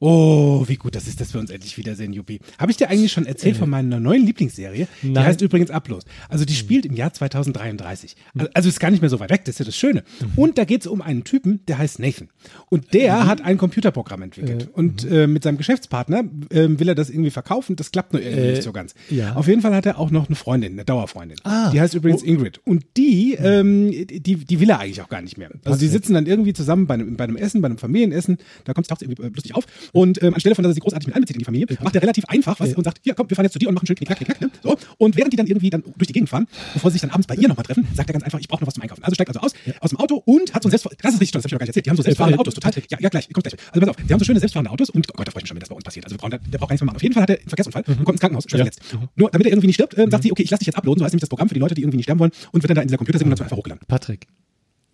[0.00, 2.38] Oh, wie gut das ist, dass wir uns endlich wiedersehen, Juppie.
[2.58, 4.86] Habe ich dir eigentlich schon erzählt von meiner neuen Lieblingsserie?
[5.02, 5.24] Die Nein.
[5.24, 6.04] heißt übrigens Ablos.
[6.28, 8.14] Also die spielt im Jahr 2033.
[8.34, 10.04] Also, also ist gar nicht mehr so weit weg, das ist ja das Schöne.
[10.36, 12.28] Und da geht es um einen Typen, der heißt Nathan.
[12.68, 14.68] Und der hat ein Computerprogramm entwickelt.
[14.72, 16.20] Und äh, mit seinem Geschäftspartner
[16.50, 17.74] äh, will er das irgendwie verkaufen.
[17.74, 18.94] Das klappt nur irgendwie nicht so ganz.
[19.10, 19.34] ja.
[19.34, 21.38] Auf jeden Fall hat er auch noch eine Freundin, eine Dauerfreundin.
[21.42, 21.70] Ah.
[21.70, 22.60] Die heißt übrigens Ingrid.
[22.64, 25.50] Und die, ähm, die, die will er eigentlich auch gar nicht mehr.
[25.64, 28.38] Also die sitzen dann irgendwie zusammen bei einem, bei einem Essen, bei einem Familienessen.
[28.64, 29.66] Da kommt es irgendwie äh, lustig auf.
[29.92, 32.02] Und ähm, anstelle von, dass er sie großartig mit einbezieht in die Familie, macht er
[32.02, 33.96] relativ einfach was und sagt, hier, komm, wir fahren jetzt zu dir und machen schön
[33.96, 34.40] knick, knack, knick, knack.
[34.40, 34.50] Ne?
[34.62, 34.76] So.
[34.98, 37.26] Und während die dann irgendwie dann durch die Gegend fahren, bevor sie sich dann abends
[37.26, 39.04] bei ihr nochmal treffen, sagt er ganz einfach, ich brauche noch was zum Einkaufen.
[39.04, 40.86] Also steigt also aus, aus dem Auto und hat so ein Selbst...
[41.02, 41.86] Das ist richtig toll, das habe ich noch gar nicht erzählt.
[41.86, 42.72] Die haben so selbstfahrende äh, Autos, total...
[42.90, 43.54] Ja, ja, gleich, kommt gleich.
[43.72, 45.44] Also pass auf, die haben so schöne selbstfahrende Autos und, oh Gott, da freue ich
[45.44, 46.04] mich schon, wenn das bei uns passiert.
[46.04, 46.96] Also wir brauchen, da- der braucht gar nichts mehr machen.
[46.96, 48.80] Auf jeden Fall hat er einen Verkehrsunfall und kommt ins Krankenhaus, schwer verletzt.
[49.16, 50.98] Nur damit er irgendwie nicht stirbt, ähm, sagt sie, okay, ich lasse dich jetzt uploaden,
[51.00, 52.70] so heißt nämlich das Programm für die Leute, die irgendwie nicht sterben wollen und wird
[52.70, 53.82] dann da in dieser Computersimulation einfach hochgeladen.
[53.88, 54.26] Patrick,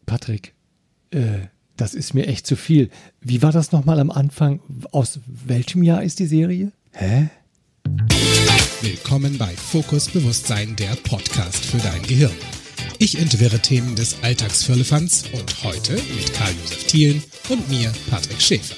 [0.06, 0.54] Patrick,
[1.10, 2.90] äh, das ist mir echt zu viel.
[3.20, 4.60] Wie war das nochmal am Anfang?
[4.92, 6.72] Aus welchem Jahr ist die Serie?
[6.92, 7.28] Hä?
[8.80, 12.32] Willkommen bei Fokus Bewusstsein, der Podcast für dein Gehirn.
[12.98, 18.76] Ich entwirre Themen des Alltagsfirlefanz und heute mit Karl-Josef Thielen und mir, Patrick Schäfer.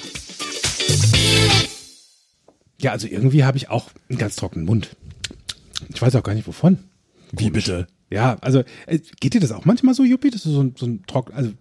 [2.81, 4.95] Ja, also irgendwie habe ich auch einen ganz trockenen Mund.
[5.93, 6.79] Ich weiß auch gar nicht wovon.
[7.31, 7.87] Wie bitte?
[8.09, 10.31] Ja, also äh, geht dir das auch manchmal so, Juppie?
[10.31, 11.51] Das ist so ein, so ein trocken, also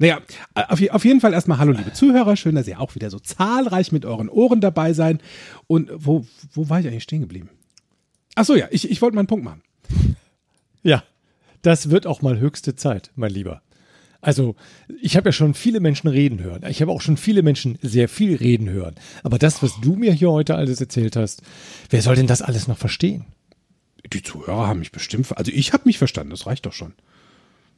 [0.00, 0.22] naja,
[0.54, 3.92] auf, auf jeden Fall erstmal hallo liebe Zuhörer, schön, dass ihr auch wieder so zahlreich
[3.92, 5.20] mit euren Ohren dabei seid.
[5.66, 7.50] Und wo, wo war ich eigentlich stehen geblieben?
[8.34, 9.62] Ach so, ja, ich, ich wollte mal einen Punkt machen.
[10.82, 11.04] Ja,
[11.60, 13.60] das wird auch mal höchste Zeit, mein Lieber.
[14.22, 14.56] Also,
[15.02, 16.64] ich habe ja schon viele Menschen reden hören.
[16.70, 18.94] Ich habe auch schon viele Menschen sehr viel reden hören.
[19.22, 21.42] Aber das, was du mir hier heute alles erzählt hast,
[21.90, 23.26] wer soll denn das alles noch verstehen?
[24.10, 26.94] Die Zuhörer haben mich bestimmt, also ich habe mich verstanden, das reicht doch schon.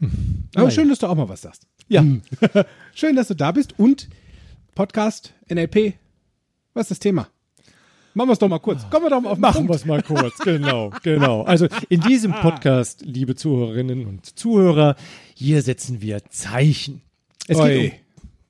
[0.02, 0.70] Aber Naja.
[0.70, 1.66] schön, dass du auch mal was sagst.
[1.88, 2.04] Ja,
[2.94, 4.08] Schön, dass du da bist und
[4.74, 5.94] Podcast, NLP,
[6.74, 7.28] was ist das Thema?
[8.14, 8.88] Machen wir es doch mal kurz.
[8.90, 11.42] Kommen wir doch mal auf den Machen wir es mal kurz, genau, genau.
[11.42, 14.96] Also in diesem Podcast, liebe Zuhörerinnen und Zuhörer,
[15.34, 17.00] hier setzen wir Zeichen.
[17.48, 17.68] Es Oi.
[17.80, 17.98] geht um,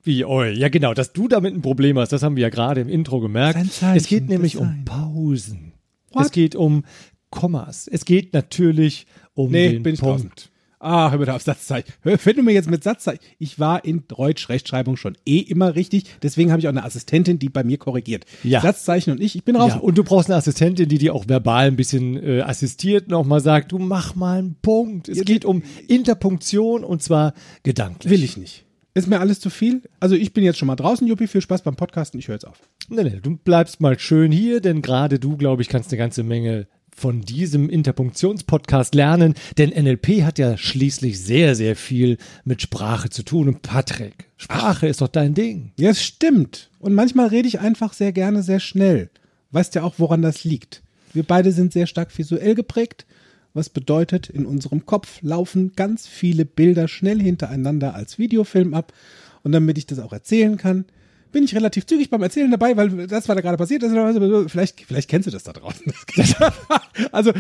[0.05, 2.81] wie oi, ja genau, dass du damit ein Problem hast, das haben wir ja gerade
[2.81, 3.59] im Intro gemerkt.
[3.95, 4.85] Es geht nämlich um.
[4.85, 5.73] Pausen.
[6.13, 6.27] What?
[6.27, 6.85] Es geht um
[7.31, 7.89] Kommas.
[7.89, 10.52] Es geht natürlich um Nee, den Punkt.
[10.83, 11.93] Ah, hör bitte auf Satzzeichen.
[12.01, 13.21] Hör, wenn du mir jetzt mit Satzzeichen.
[13.39, 16.05] Ich war in Deutsch-Rechtschreibung schon eh immer richtig.
[16.23, 18.25] Deswegen habe ich auch eine Assistentin, die bei mir korrigiert.
[18.43, 18.61] Ja.
[18.61, 19.75] Satzzeichen und ich, ich bin raus.
[19.75, 23.41] Ja, und du brauchst eine Assistentin, die dir auch verbal ein bisschen äh, assistiert, nochmal
[23.41, 25.09] sagt, du mach mal einen Punkt.
[25.09, 28.11] Es geht um Interpunktion und zwar gedanklich.
[28.11, 28.65] Will ich nicht.
[28.95, 29.83] Ist mir alles zu viel?
[30.01, 31.29] Also ich bin jetzt schon mal draußen, Juppie.
[31.29, 32.19] Viel Spaß beim Podcasten.
[32.19, 32.59] Ich höre jetzt auf.
[32.89, 36.25] Nee, nee, du bleibst mal schön hier, denn gerade du, glaube ich, kannst eine ganze
[36.25, 43.11] Menge von diesem Interpunktionspodcast lernen, denn NLP hat ja schließlich sehr, sehr viel mit Sprache
[43.11, 43.49] zu tun.
[43.49, 45.73] Und Patrick, Sprache ist doch dein Ding.
[45.79, 46.71] Ja, es stimmt.
[46.79, 49.11] Und manchmal rede ich einfach sehr gerne sehr schnell.
[49.51, 50.83] Weißt ja auch, woran das liegt.
[51.13, 53.07] Wir beide sind sehr stark visuell geprägt,
[53.55, 58.93] was bedeutet, in unserem Kopf laufen ganz viele Bilder schnell hintereinander als Videofilm ab.
[59.43, 60.87] Und damit ich das auch erzählen kann,
[61.33, 63.93] bin ich relativ zügig beim Erzählen dabei, weil das, was da gerade passiert ist,
[64.53, 65.93] vielleicht, vielleicht kennst du das da draußen.
[67.13, 67.33] also,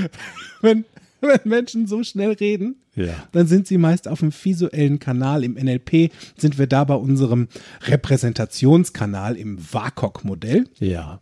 [0.61, 0.85] wenn,
[1.21, 3.15] wenn Menschen so schnell reden, Ja.
[3.33, 5.45] dann sind sie meist auf dem visuellen Kanal.
[5.45, 7.49] Im NLP sind wir da bei unserem
[7.87, 10.67] Repräsentationskanal im WAKOK-Modell.
[10.79, 11.21] Ja.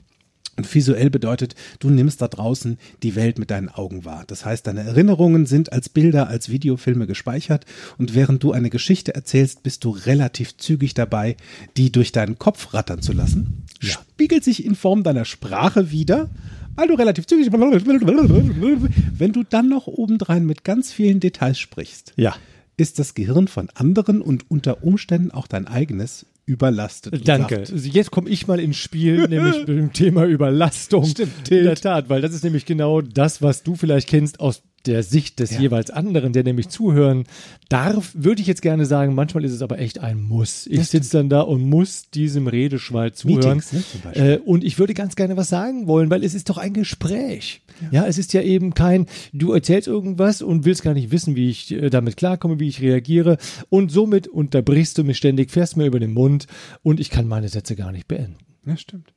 [0.61, 4.25] Und visuell bedeutet, du nimmst da draußen die Welt mit deinen Augen wahr.
[4.27, 7.65] Das heißt, deine Erinnerungen sind als Bilder, als Videofilme gespeichert
[7.97, 11.39] und während du eine Geschichte erzählst, bist du relativ zügig dabei,
[11.79, 13.65] die durch deinen Kopf rattern zu lassen.
[13.79, 16.29] Spiegelt sich in Form deiner Sprache wieder,
[16.75, 22.37] weil du relativ zügig, wenn du dann noch obendrein mit ganz vielen Details sprichst, Ja.
[22.77, 27.27] ist das Gehirn von anderen und unter Umständen auch dein eigenes überlastet.
[27.27, 27.57] Danke.
[27.57, 31.05] sagt, Also Jetzt komme ich mal ins Spiel, nämlich mit dem Thema Überlastung.
[31.05, 34.63] Stimmt, In der Tat, weil das ist nämlich genau das, was du vielleicht kennst aus
[34.87, 35.61] der Sicht des Ja.
[35.61, 37.25] jeweils anderen, der nämlich zuhören
[37.69, 40.67] darf, würde ich jetzt gerne sagen, manchmal ist es aber echt ein Muss.
[40.67, 43.59] Ich sitze dann da und muss diesem Redeschwall zuhören.
[43.59, 46.59] Meetings, ne, äh, und ich würde ganz gerne was sagen wollen, weil es ist doch
[46.59, 47.61] ein Gespräch.
[47.91, 48.07] Ja.
[48.07, 51.73] es ist ja eben kein, du erzählst irgendwas und willst gar nicht wissen, wie ich
[51.73, 53.39] äh, damit klarkomme, wie ich reagiere.
[53.71, 56.47] Und somit unterbrichst du mich ständig, fährst mir über den Mund
[56.83, 58.37] und ich kann meine Sätze gar nicht beenden.
[58.67, 59.13] Ja, stimmt.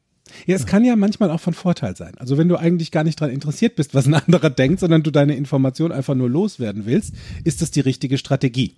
[0.45, 2.13] Ja, es kann ja manchmal auch von Vorteil sein.
[2.17, 5.11] Also wenn du eigentlich gar nicht daran interessiert bist, was ein anderer denkt, sondern du
[5.11, 8.75] deine Information einfach nur loswerden willst, ist das die richtige Strategie.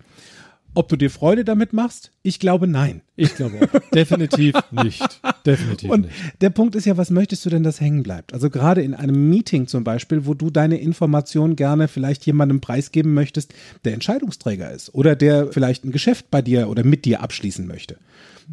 [0.77, 2.12] Ob du dir Freude damit machst?
[2.21, 3.01] Ich glaube nein.
[3.15, 3.80] Ich glaube auch.
[3.94, 5.21] Definitiv nicht.
[5.45, 6.13] Definitiv Und nicht.
[6.42, 8.33] der Punkt ist ja, was möchtest du denn, dass hängen bleibt?
[8.33, 13.13] Also gerade in einem Meeting zum Beispiel, wo du deine Information gerne vielleicht jemandem preisgeben
[13.13, 13.53] möchtest,
[13.86, 17.95] der Entscheidungsträger ist oder der vielleicht ein Geschäft bei dir oder mit dir abschließen möchte,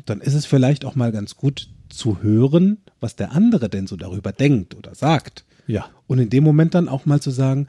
[0.06, 3.96] dann ist es vielleicht auch mal ganz gut zu hören, was der andere denn so
[3.96, 5.44] darüber denkt oder sagt.
[5.66, 5.86] Ja.
[6.06, 7.66] Und in dem Moment dann auch mal zu sagen,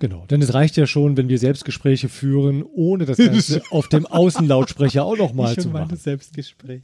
[0.00, 4.04] Genau, denn es reicht ja schon, wenn wir Selbstgespräche führen, ohne das Ganze auf dem
[4.04, 5.96] Außenlautsprecher auch nochmal zu machen.
[5.96, 6.80] Selbstgespräche.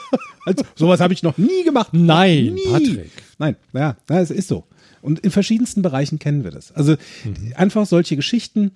[0.46, 1.90] also, sowas habe ich noch nie gemacht.
[1.92, 2.60] Nein, nie.
[2.70, 3.10] Patrick.
[3.38, 4.64] Nein, ja, ja, es ist so.
[5.02, 6.72] Und in verschiedensten Bereichen kennen wir das.
[6.72, 6.92] Also
[7.24, 7.52] Mhm.
[7.56, 8.70] einfach solche Geschichten,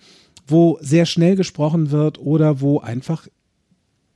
[0.46, 3.26] wo sehr schnell gesprochen wird oder wo einfach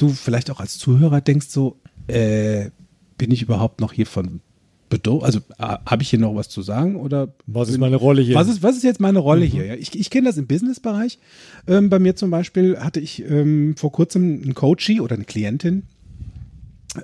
[0.00, 1.76] du vielleicht auch als Zuhörer denkst so,
[2.06, 2.70] äh,
[3.18, 4.40] bin ich überhaupt noch hier von
[4.88, 8.22] bedürf, also äh, habe ich hier noch was zu sagen oder Was ist meine Rolle
[8.22, 8.34] hier?
[8.34, 9.64] was ist, was ist jetzt meine Rolle hier?
[9.64, 11.18] Ja, ich ich kenne das im Businessbereich.
[11.66, 15.84] Ähm, bei mir zum Beispiel hatte ich ähm, vor kurzem einen Coachie oder eine Klientin,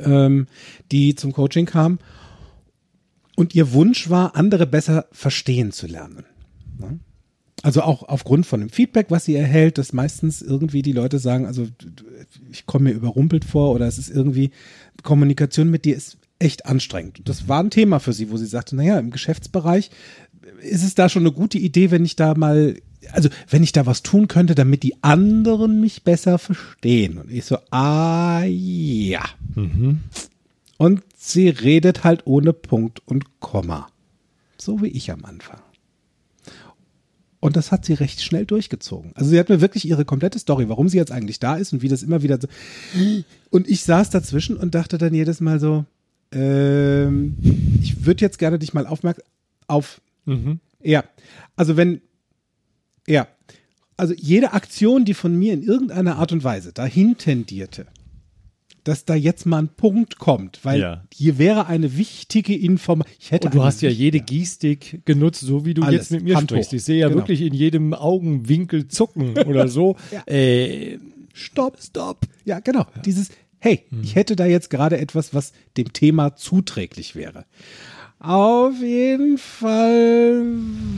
[0.02, 0.48] ähm,
[0.90, 1.98] die zum Coaching kam
[3.36, 6.24] und ihr Wunsch war, andere besser verstehen zu lernen.
[6.78, 6.98] Ne?
[7.62, 11.46] Also auch aufgrund von dem Feedback, was sie erhält, dass meistens irgendwie die Leute sagen,
[11.46, 11.66] also
[12.52, 14.50] ich komme mir überrumpelt vor oder es ist irgendwie,
[15.02, 17.18] Kommunikation mit dir ist echt anstrengend.
[17.18, 19.90] Und Das war ein Thema für sie, wo sie sagte, naja, im Geschäftsbereich
[20.60, 22.76] ist es da schon eine gute Idee, wenn ich da mal,
[23.12, 27.18] also wenn ich da was tun könnte, damit die anderen mich besser verstehen.
[27.18, 29.24] Und ich so, ah ja.
[30.76, 33.88] Und sie redet halt ohne Punkt und Komma.
[34.58, 35.60] So wie ich am Anfang.
[37.40, 39.12] Und das hat sie recht schnell durchgezogen.
[39.14, 41.82] Also sie hat mir wirklich ihre komplette Story, warum sie jetzt eigentlich da ist und
[41.82, 42.48] wie das immer wieder so.
[43.50, 45.84] Und ich saß dazwischen und dachte dann jedes Mal so,
[46.32, 47.36] ähm,
[47.82, 49.24] ich würde jetzt gerne dich mal aufmerksam
[49.68, 50.00] auf.
[50.82, 51.04] Ja,
[51.56, 52.00] also wenn,
[53.06, 53.28] ja,
[53.96, 57.86] also jede Aktion, die von mir in irgendeiner Art und Weise dahin tendierte,
[58.86, 61.04] dass da jetzt mal ein Punkt kommt, weil Ja.
[61.12, 63.16] hier wäre eine wichtige Information.
[63.18, 66.02] Ich hätte Und du hast ja jede Gestik genutzt, so wie du Alles.
[66.02, 66.70] jetzt mit mir Hand sprichst.
[66.70, 66.76] hoch.
[66.76, 67.20] Ich sehe ja Genau.
[67.20, 69.96] wirklich in jedem Augenwinkel zucken oder so.
[70.26, 70.98] äh,
[71.32, 72.20] Stopp, stopp.
[72.44, 72.86] Ja, genau.
[73.04, 73.28] Dieses,
[73.58, 77.44] hey, ich hätte da jetzt gerade etwas, was dem Thema zuträglich wäre.
[78.18, 80.42] Auf jeden Fall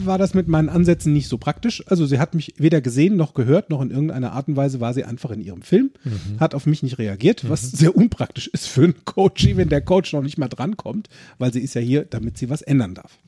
[0.05, 1.83] war das mit meinen Ansätzen nicht so praktisch.
[1.89, 4.95] Also sie hat mich weder gesehen noch gehört, noch in irgendeiner Art und Weise war
[4.95, 5.91] sie einfach in ihrem Film,
[6.39, 10.13] hat auf mich nicht reagiert, was sehr unpraktisch ist für einen Coach, wenn der Coach
[10.13, 13.19] noch nicht mal drankommt, weil sie ist ja hier, damit sie was ändern darf.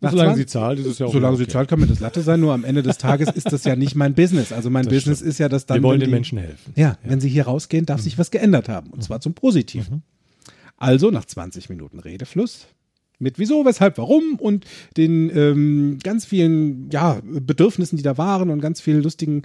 [0.00, 1.44] Nach solange 20 sie zahlt, ist es ja auch Solange okay.
[1.44, 2.38] sie zahlt, kann mir das Latte sein.
[2.40, 4.52] Nur am Ende des Tages ist das ja nicht mein Business.
[4.52, 5.78] Also mein Business ist ja, dass dann.
[5.78, 6.72] Wir wollen den die- Menschen helfen.
[6.76, 8.90] Ja, wenn sie hier rausgehen, darf sich was geändert haben.
[8.90, 10.02] Und zwar zum Positiven.
[10.76, 12.66] Also nach 20 Minuten Redefluss
[13.18, 14.64] mit wieso, weshalb, warum und
[14.96, 19.42] den ähm, ganz vielen ja, Bedürfnissen, die da waren und ganz vielen lustigen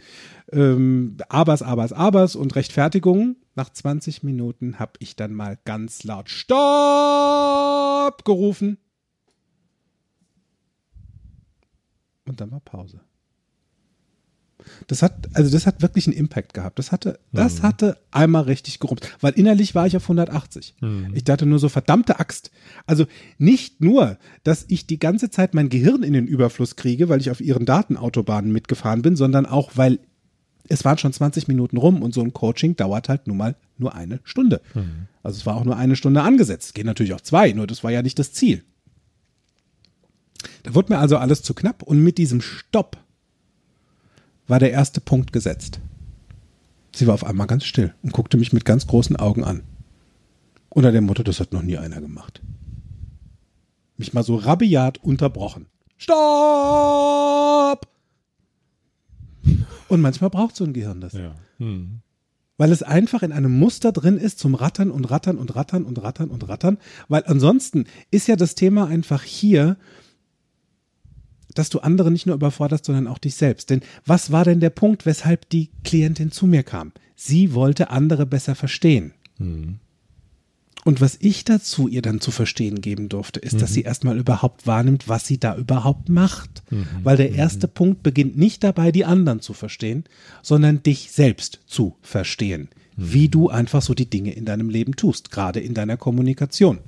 [0.52, 3.38] ähm, Abers, Abers, Abers und Rechtfertigungen.
[3.56, 8.78] Nach 20 Minuten habe ich dann mal ganz laut Stopp gerufen.
[12.26, 13.02] Und dann war Pause.
[14.88, 16.80] Das hat, also das hat wirklich einen Impact gehabt.
[16.80, 19.02] Das hatte, das hatte einmal richtig gerummt.
[19.22, 20.76] Weil innerlich war ich auf 180.
[21.14, 22.52] Ich dachte nur so, verdammte Axt.
[22.86, 23.06] Also
[23.38, 27.32] nicht nur, dass ich die ganze Zeit mein Gehirn in den Überfluss kriege, weil ich
[27.32, 30.00] auf ihren Datenautobahnen mitgefahren bin, sondern auch, weil
[30.68, 33.96] es waren schon 20 Minuten rum und so ein Coaching dauert halt nun mal nur
[33.96, 34.62] eine Stunde.
[35.24, 36.76] Also es war auch nur eine Stunde angesetzt.
[36.76, 38.64] Geht natürlich auch zwei, nur das war ja nicht das Ziel.
[40.64, 42.98] Da wurde mir also alles zu knapp und mit diesem Stopp
[44.50, 45.80] war der erste Punkt gesetzt.
[46.94, 49.62] Sie war auf einmal ganz still und guckte mich mit ganz großen Augen an.
[50.70, 52.42] Unter dem Motto, das hat noch nie einer gemacht.
[53.98, 55.68] Mich mal so rabiat unterbrochen.
[55.98, 57.88] Stopp!
[59.88, 61.14] Und manchmal braucht so ein Gehirn das.
[61.14, 61.36] Ja.
[61.58, 62.02] Hm.
[62.58, 66.02] Weil es einfach in einem Muster drin ist zum Rattern und Rattern und Rattern und
[66.02, 66.78] Rattern und Rattern.
[67.08, 69.78] Weil ansonsten ist ja das Thema einfach hier,
[71.60, 73.70] dass du andere nicht nur überforderst, sondern auch dich selbst.
[73.70, 76.94] Denn was war denn der Punkt, weshalb die Klientin zu mir kam?
[77.16, 79.14] Sie wollte andere besser verstehen.
[80.86, 84.68] Und was ich dazu ihr dann zu verstehen geben durfte, ist, dass sie erstmal überhaupt
[84.68, 86.64] wahrnimmt, was sie da überhaupt macht.
[87.04, 90.06] Weil der erste Punkt beginnt nicht dabei, die anderen zu verstehen,
[90.42, 92.70] sondern dich selbst zu verstehen.
[92.96, 96.80] Wie du einfach so die Dinge in deinem Leben tust, gerade in deiner Kommunikation.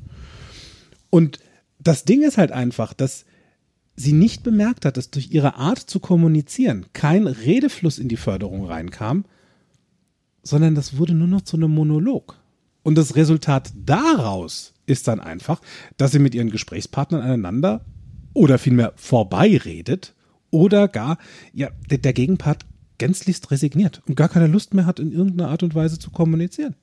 [1.10, 1.40] Und
[1.78, 3.25] das Ding ist halt einfach, dass
[4.01, 8.65] sie nicht bemerkt hat, dass durch ihre Art zu kommunizieren kein Redefluss in die Förderung
[8.65, 9.25] reinkam,
[10.43, 12.38] sondern das wurde nur noch zu einem Monolog.
[12.84, 15.62] Und das Resultat daraus ist dann einfach,
[15.98, 17.86] dass sie mit ihren Gesprächspartnern aneinander
[18.34, 20.13] oder vielmehr vorbeiredet
[20.50, 21.17] oder gar,
[21.53, 22.65] ja, der, der Gegenpart
[22.98, 26.75] gänzlichst resigniert und gar keine Lust mehr hat, in irgendeiner Art und Weise zu kommunizieren.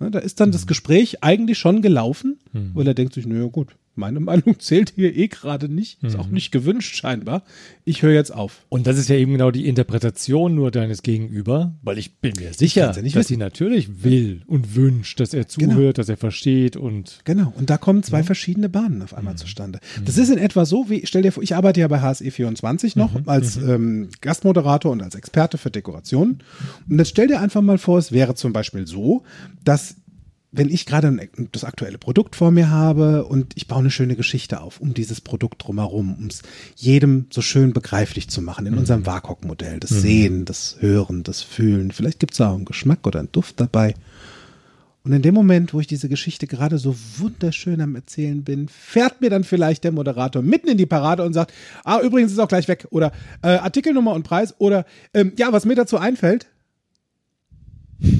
[0.00, 2.38] Ja, Da ist dann das Gespräch eigentlich schon gelaufen
[2.74, 6.28] weil er denkt sich, naja gut, meine Meinung zählt hier eh gerade nicht, ist auch
[6.28, 7.42] nicht gewünscht scheinbar.
[7.84, 8.64] Ich höre jetzt auf.
[8.68, 12.52] Und das ist ja eben genau die Interpretation nur deines Gegenüber, weil ich bin mir
[12.54, 13.22] sicher, ja dass wissen.
[13.28, 15.92] sie natürlich will und wünscht, dass er zuhört, Genau.
[15.92, 19.80] dass er versteht und Genau, und da kommen zwei verschiedene Bahnen auf einmal zustande.
[20.04, 23.26] Das ist in etwa so, wie, stell dir vor, ich arbeite ja bei HSE24 noch
[23.26, 26.38] als ähm, Gastmoderator und als Experte für Dekorationen.
[26.88, 29.24] Und jetzt stell dir einfach mal vor, es wäre zum Beispiel so,
[29.64, 29.96] dass
[30.52, 31.16] wenn ich gerade
[31.52, 35.20] das aktuelle Produkt vor mir habe und ich baue eine schöne Geschichte auf um dieses
[35.20, 36.42] Produkt drumherum, um es
[36.74, 39.78] jedem so schön begreiflich zu machen in unserem WAKOK-Modell.
[39.78, 41.92] Das Sehen, das Hören, das Fühlen.
[41.92, 43.94] Vielleicht gibt es auch einen Geschmack oder einen Duft dabei.
[45.02, 49.20] Und in dem Moment, wo ich diese Geschichte gerade so wunderschön am Erzählen bin, fährt
[49.20, 51.54] mir dann vielleicht der Moderator mitten in die Parade und sagt,
[51.84, 52.86] ah, übrigens ist auch gleich weg.
[52.90, 54.54] Oder äh, Artikelnummer und Preis.
[54.58, 56.48] Oder ähm, ja, was mir dazu einfällt.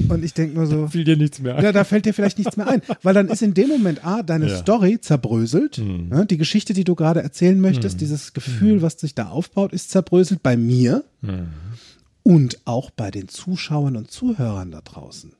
[0.09, 1.63] Und ich denke nur so, fiel dir nichts mehr ein.
[1.63, 2.81] ja, da fällt dir vielleicht nichts mehr ein.
[3.01, 4.57] Weil dann ist in dem Moment A, deine Ja.
[4.57, 5.77] Story zerbröselt.
[5.79, 9.89] Ne, die Geschichte, die du gerade erzählen möchtest, dieses Gefühl, was sich da aufbaut, ist
[9.89, 11.03] zerbröselt bei mir
[12.23, 15.33] und auch bei den Zuschauern und Zuhörern da draußen.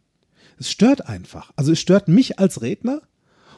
[0.59, 1.51] Es stört einfach.
[1.55, 3.01] Also es stört mich als Redner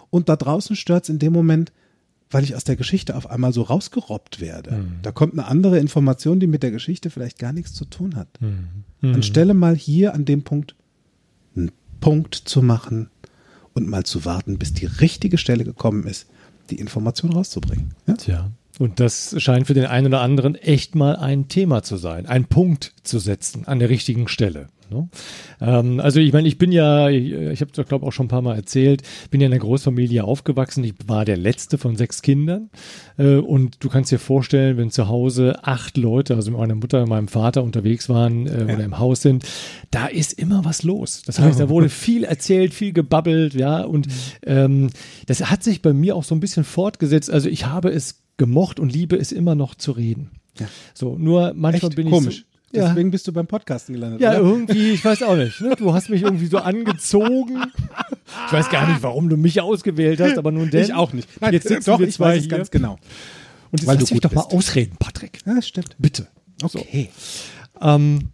[0.10, 1.72] und da draußen stört es in dem Moment,
[2.30, 4.86] weil ich aus der Geschichte auf einmal so rausgerobbt werde.
[5.02, 8.28] Da kommt eine andere Information, die mit der Geschichte vielleicht gar nichts zu tun hat.
[9.12, 10.76] Anstelle mal hier an dem Punkt
[11.56, 13.10] einen Punkt zu machen
[13.74, 16.28] und mal zu warten, bis die richtige Stelle gekommen ist,
[16.70, 17.94] die Information rauszubringen.
[18.08, 18.14] Ja?
[18.16, 18.52] Tja.
[18.80, 22.46] Und das scheint für den einen oder anderen echt mal ein Thema zu sein, einen
[22.46, 24.68] Punkt zu setzen an der richtigen Stelle.
[24.94, 25.10] Ne?
[25.62, 28.30] Ähm, also ich meine, ich bin ja, ich, ich habe es glaube auch schon ein
[28.30, 30.84] paar Mal erzählt, bin ja in einer Großfamilie aufgewachsen.
[30.84, 32.70] Ich war der letzte von sechs Kindern.
[33.18, 37.10] Äh, und du kannst dir vorstellen, wenn zu Hause acht Leute, also meine Mutter und
[37.10, 39.46] meinem Vater unterwegs waren äh, oder im Haus sind,
[39.92, 41.24] da ist immer was los.
[41.26, 43.82] Das heißt, da wurde viel erzählt, viel gebabbelt, ja.
[43.82, 44.08] Und
[44.46, 44.90] ähm,
[45.26, 47.30] das hat sich bei mir auch so ein bisschen fortgesetzt.
[47.32, 50.32] Also ich habe es gemocht und liebe es immer noch zu reden.
[50.60, 50.68] Ja.
[50.94, 52.40] So, nur manchmal Echt bin komisch.
[52.40, 54.20] ich so, ja, Deswegen bist du beim Podcasten gelandet.
[54.22, 54.40] ja, oder?
[54.40, 55.62] irgendwie, ich weiß auch nicht.
[55.62, 55.76] Ne?
[55.78, 57.64] Du hast mich irgendwie so angezogen.
[58.48, 60.84] Ich weiß gar nicht, warum du mich ausgewählt hast, aber nun denn.
[60.84, 61.30] ich auch nicht.
[61.42, 62.58] Nein, Jetzt sitzen doch, wir ich zwei weiß es hier.
[62.58, 62.94] ganz genau.
[63.72, 64.54] Und jetzt weil lass du mich doch mal bist.
[64.56, 65.40] ausreden, Patrick.
[65.46, 65.96] Ja, das stimmt.
[66.00, 66.28] Bitte.
[66.62, 67.10] Okay.
[67.82, 68.30] Ähm,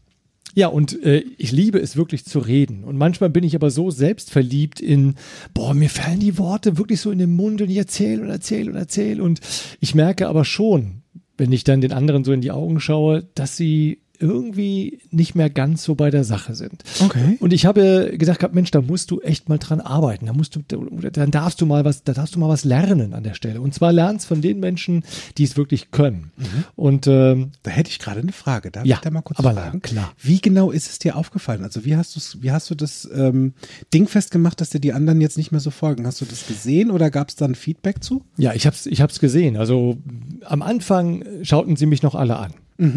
[0.56, 2.84] ja, und äh, ich liebe es wirklich zu reden.
[2.84, 5.16] Und manchmal bin ich aber so selbstverliebt in,
[5.54, 8.72] boah, mir fallen die Worte wirklich so in den Mund und ich erzähle und erzähle
[8.72, 9.22] und erzähle.
[9.24, 9.40] Und
[9.80, 11.04] ich merke aber schon,
[11.38, 15.50] wenn ich dann den anderen so in die Augen schaue, dass sie irgendwie nicht mehr
[15.50, 16.84] ganz so bei der Sache sind.
[17.04, 17.38] Okay.
[17.40, 20.26] Und ich habe gesagt gehabt, Mensch, da musst du echt mal dran arbeiten.
[20.28, 23.14] Da musst du, da- dann darfst du mal was, da darfst du mal was lernen
[23.14, 23.62] an der Stelle.
[23.62, 25.04] Und zwar lernst von den Menschen,
[25.38, 26.32] die es wirklich können.
[26.76, 28.72] Und ähm, Da hätte ich gerade eine Frage.
[28.72, 29.82] Darf Ja, ich da mal kurz aber fragen?
[29.82, 30.12] klar.
[30.22, 31.64] Wie genau ist es dir aufgefallen?
[31.64, 33.54] Also wie hast, du's, wie hast du das ähm,
[33.94, 36.06] Ding festgemacht, dass dir die anderen jetzt nicht mehr so folgen?
[36.06, 38.24] Hast du das gesehen oder gab es da ein Feedback zu?
[38.38, 39.58] Ja, ich hab's, ich hab's gesehen.
[39.58, 39.98] Also
[40.46, 42.54] am Anfang schauten sie mich noch alle an.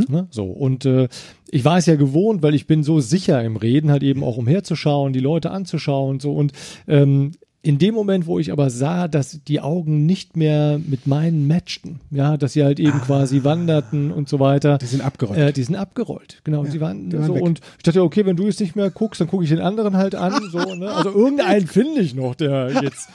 [0.09, 0.27] Ne?
[0.31, 1.09] So und äh,
[1.51, 4.37] ich war es ja gewohnt, weil ich bin so sicher im Reden, halt eben auch
[4.37, 6.53] umherzuschauen, die Leute anzuschauen, so und
[6.89, 7.33] ähm,
[7.65, 12.01] in dem Moment, wo ich aber sah, dass die Augen nicht mehr mit meinen matchten,
[12.11, 14.79] ja, dass sie halt eben quasi wanderten und so weiter.
[14.79, 15.39] Die sind abgerollt.
[15.39, 16.65] Äh, die sind abgerollt, genau.
[16.65, 17.43] sie waren, die waren so weg.
[17.43, 19.97] und ich dachte, okay, wenn du jetzt nicht mehr guckst, dann gucke ich den anderen
[19.97, 20.91] halt an, so, ne?
[20.91, 23.09] Also irgendeinen finde ich noch, der jetzt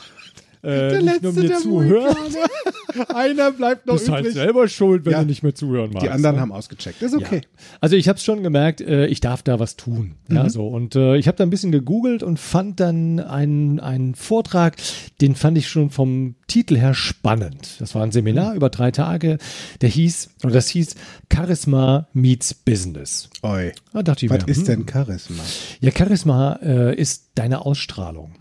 [0.64, 2.18] äh, nicht nur mir zuhört.
[3.14, 5.20] Einer bleibt noch Du bist halt selber schuld, wenn Ja.
[5.22, 6.06] du nicht mehr zuhören magst.
[6.06, 6.42] Die anderen ne?
[6.42, 7.02] haben ausgecheckt.
[7.02, 7.42] Ist okay.
[7.44, 7.62] Ja.
[7.82, 10.16] Also ich habe es schon gemerkt, äh, ich darf da was tun.
[10.30, 10.68] Ja, so.
[10.68, 14.76] Und äh, ich habe da ein bisschen gegoogelt und fand dann einen, einen Vortrag,
[15.22, 17.76] den fand ich schon vom Titel her spannend.
[17.80, 19.38] Das war ein Seminar über drei Tage.
[19.82, 20.96] Der hieß, oder das hieß
[21.32, 23.30] Charisma meets Business.
[23.44, 23.72] Oi.
[23.94, 25.44] Da dachte ich Was mir, ist hm, denn Charisma?
[25.82, 28.32] ja, Charisma äh, ist deine Ausstrahlung.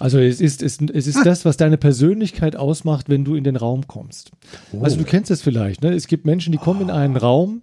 [0.00, 3.56] Also es ist, es, es ist das, was deine Persönlichkeit ausmacht, wenn du in den
[3.56, 4.30] Raum kommst.
[4.80, 5.82] Also du kennst es vielleicht.
[5.82, 5.92] Ne?
[5.92, 7.62] Es gibt Menschen, die kommen in einen Raum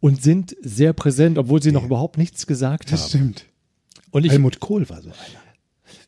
[0.00, 3.08] und sind sehr präsent, obwohl sie noch überhaupt nichts gesagt Das haben.
[3.08, 3.44] stimmt.
[4.10, 5.16] Und ich, Helmut Kohl war so einer.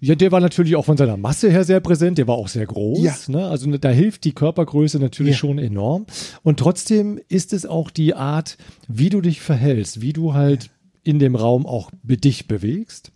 [0.01, 2.67] ja, der war natürlich auch von seiner Masse her sehr präsent, der war auch sehr
[2.67, 3.01] groß.
[3.01, 3.15] Ja.
[3.29, 3.47] Ne?
[3.47, 5.39] Also da hilft die Körpergröße natürlich Ja.
[5.39, 6.07] schon enorm.
[6.43, 8.57] Und trotzdem ist es auch die Art,
[8.89, 10.71] wie du dich verhältst, wie du halt
[11.05, 13.11] in dem Raum auch dich bewegst.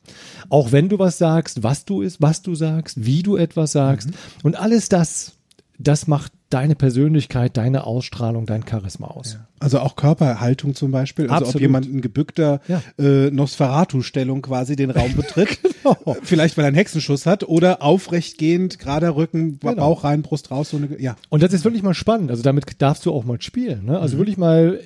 [0.49, 4.09] Auch wenn du was sagst, was du ist, was du sagst, wie du etwas sagst.
[4.11, 4.14] Mhm.
[4.43, 5.33] Und alles das,
[5.78, 9.38] das macht deine Persönlichkeit, deine Ausstrahlung, dein Charisma aus.
[9.59, 11.25] Also auch Körperhaltung zum Beispiel.
[11.25, 11.61] Also ob Absolut.
[11.61, 12.83] jemand in gebückter Ja.
[12.99, 15.59] äh, Nosferatu-Stellung quasi den Raum betritt.
[15.87, 16.16] Genau.
[16.25, 19.75] Vielleicht, weil er einen Hexenschuss hat oder aufrecht gehend, gerader Rücken, Genau.
[19.76, 20.71] Bauch rein, Brust raus.
[20.71, 21.14] So eine, ja.
[21.28, 22.28] Und das ist wirklich mal spannend.
[22.31, 23.85] Also damit darfst du auch mal spielen.
[23.85, 23.93] Ne?
[23.93, 23.99] Mhm.
[23.99, 24.81] Also wirklich mal,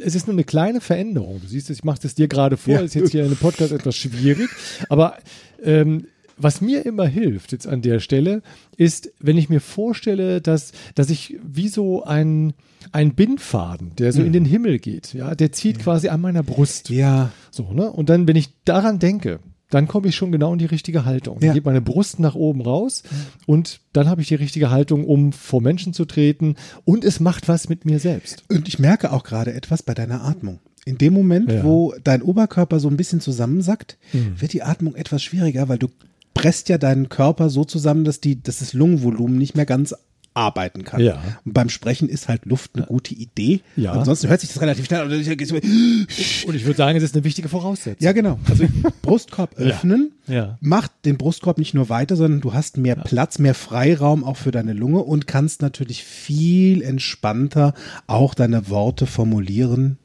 [0.00, 1.40] es ist nur eine kleine Veränderung.
[1.40, 2.80] Du siehst, es, ich mache es dir gerade vor, Ja.
[2.80, 4.48] ist jetzt hier in einem Podcast etwas schwierig.
[4.88, 5.16] Aber
[5.62, 8.42] ähm, was mir immer hilft jetzt an der Stelle,
[8.76, 12.54] ist, wenn ich mir vorstelle, dass, dass ich wie so ein,
[12.92, 16.88] ein Bindfaden, der so in den Himmel geht, ja, der zieht quasi an meiner Brust.
[16.88, 17.30] Ja.
[17.50, 17.90] So, ne?
[17.90, 21.38] Und dann, wenn ich daran denke, dann komme ich schon genau in die richtige Haltung.
[21.40, 21.48] Ja.
[21.48, 23.02] Ich gebe meine Brust nach oben raus
[23.46, 27.48] und dann habe ich die richtige Haltung, um vor Menschen zu treten und es macht
[27.48, 28.44] was mit mir selbst.
[28.50, 30.58] Und ich merke auch gerade etwas bei deiner Atmung.
[30.84, 31.62] In dem Moment, Ja.
[31.64, 35.88] wo dein Oberkörper so ein bisschen zusammensackt, wird die Atmung etwas schwieriger, weil du
[36.34, 39.94] presst ja deinen Körper so zusammen, dass, die, dass das Lungenvolumen nicht mehr ganz
[40.34, 41.00] arbeiten kann.
[41.00, 41.20] Ja.
[41.44, 43.60] Und beim Sprechen ist halt Luft eine gute Idee.
[43.76, 43.92] Ja.
[43.92, 45.10] Ansonsten hört sich das relativ schnell an.
[45.10, 48.04] Und ich würde sagen, es ist eine wichtige Voraussetzung.
[48.04, 48.38] Ja, genau.
[48.48, 48.64] Also
[49.02, 50.56] Brustkorb öffnen Ja.
[50.60, 54.52] macht den Brustkorb nicht nur weiter, sondern du hast mehr Platz, mehr Freiraum auch für
[54.52, 57.74] deine Lunge und kannst natürlich viel entspannter
[58.06, 59.98] auch deine Worte formulieren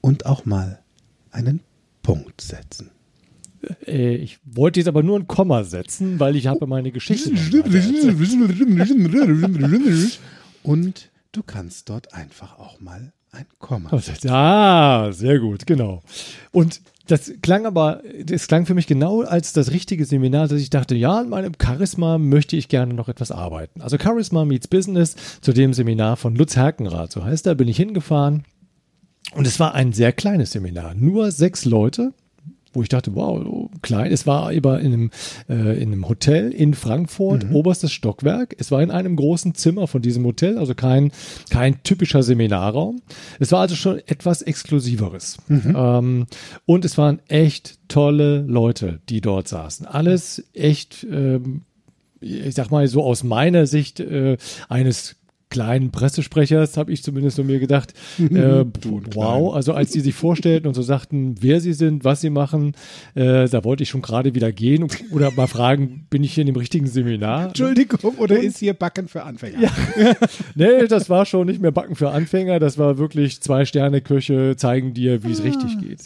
[0.00, 0.80] und auch mal
[1.30, 1.60] einen
[2.02, 2.90] Punkt setzen.
[3.86, 7.30] Äh, ich wollte jetzt aber nur ein Komma setzen, weil ich habe meine Geschichte.
[10.62, 13.90] Und du kannst dort einfach auch mal ein Komma.
[14.28, 16.02] Ah, sehr gut, genau.
[16.52, 20.70] Und das klang aber, das klang für mich genau als das richtige Seminar, dass ich
[20.70, 23.80] dachte, ja, an meinem Charisma möchte ich gerne noch etwas arbeiten.
[23.80, 27.76] Also Charisma meets Business zu dem Seminar von Lutz Herkenrath, so heißt er, bin ich
[27.76, 28.44] hingefahren.
[29.34, 32.12] Und es war ein sehr kleines Seminar, nur sechs Leute,
[32.72, 34.12] wo ich dachte, wow, klein.
[34.12, 35.10] Es war aber in einem,
[35.48, 38.54] äh, in einem Hotel in Frankfurt, oberstes Stockwerk.
[38.58, 41.10] Es war in einem großen Zimmer von diesem Hotel, also kein,
[41.50, 43.02] kein typischer Seminarraum.
[43.38, 45.38] Es war also schon etwas Exklusiveres.
[45.76, 46.26] Ähm,
[46.66, 49.86] und es waren echt tolle Leute, die dort saßen.
[49.86, 51.62] Alles echt, ähm,
[52.20, 54.36] ich sag mal so aus meiner Sicht äh,
[54.68, 55.16] eines
[55.50, 58.64] kleinen Pressesprechers, habe ich zumindest so mir gedacht, äh,
[59.14, 62.74] wow, also als die sich vorstellten und so sagten, wer sie sind, was sie machen,
[63.14, 66.42] äh, da wollte ich schon gerade wieder gehen und, oder mal fragen, bin ich hier
[66.42, 67.48] in dem richtigen Seminar?
[67.48, 69.60] Entschuldigung, oder ist hier Backen für Anfänger?
[69.60, 69.70] Ja.
[70.54, 74.54] Nee, das war schon nicht mehr Backen für Anfänger, das war wirklich zwei Sterne Küche
[74.56, 76.00] zeigen dir, wie es richtig geht.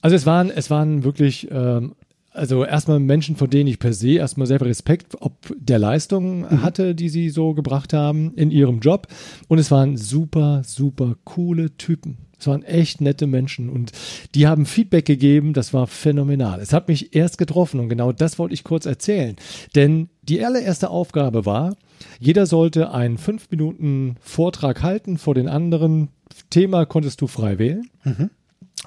[0.00, 1.92] Also es waren, es waren wirklich, ähm,
[2.32, 6.94] also erstmal Menschen, von denen ich per se erstmal selber Respekt ob der Leistung hatte,
[6.94, 9.06] die sie so gebracht haben in ihrem Job.
[9.48, 12.18] Und es waren super, super coole Typen.
[12.38, 13.92] Es waren echt nette Menschen und
[14.34, 16.58] die haben Feedback gegeben, das war phänomenal.
[16.60, 19.36] Es hat mich erst getroffen und genau das wollte ich kurz erzählen.
[19.76, 21.76] Denn die allererste Aufgabe war,
[22.18, 26.08] jeder sollte einen fünf Minuten Vortrag halten vor den anderen.
[26.50, 27.88] Thema konntest du frei wählen.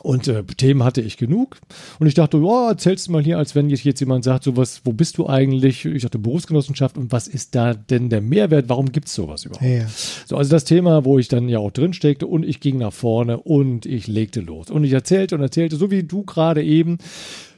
[0.06, 1.58] Und äh, Themen hatte ich genug.
[1.98, 4.56] Und ich dachte, ja, erzählst du mal hier, als wenn jetzt jetzt jemand sagt, so
[4.56, 5.84] was, wo bist du eigentlich?
[5.84, 8.70] Ich dachte, Berufsgenossenschaft und was ist da denn der Mehrwert?
[8.70, 9.66] Warum gibt's sowas überhaupt?
[9.66, 9.88] Ja.
[10.28, 12.94] So, also das Thema, wo ich dann ja auch drin steckte und ich ging nach
[12.94, 14.70] vorne und ich legte los.
[14.70, 17.00] Und ich erzählte und erzählte, so wie du gerade eben,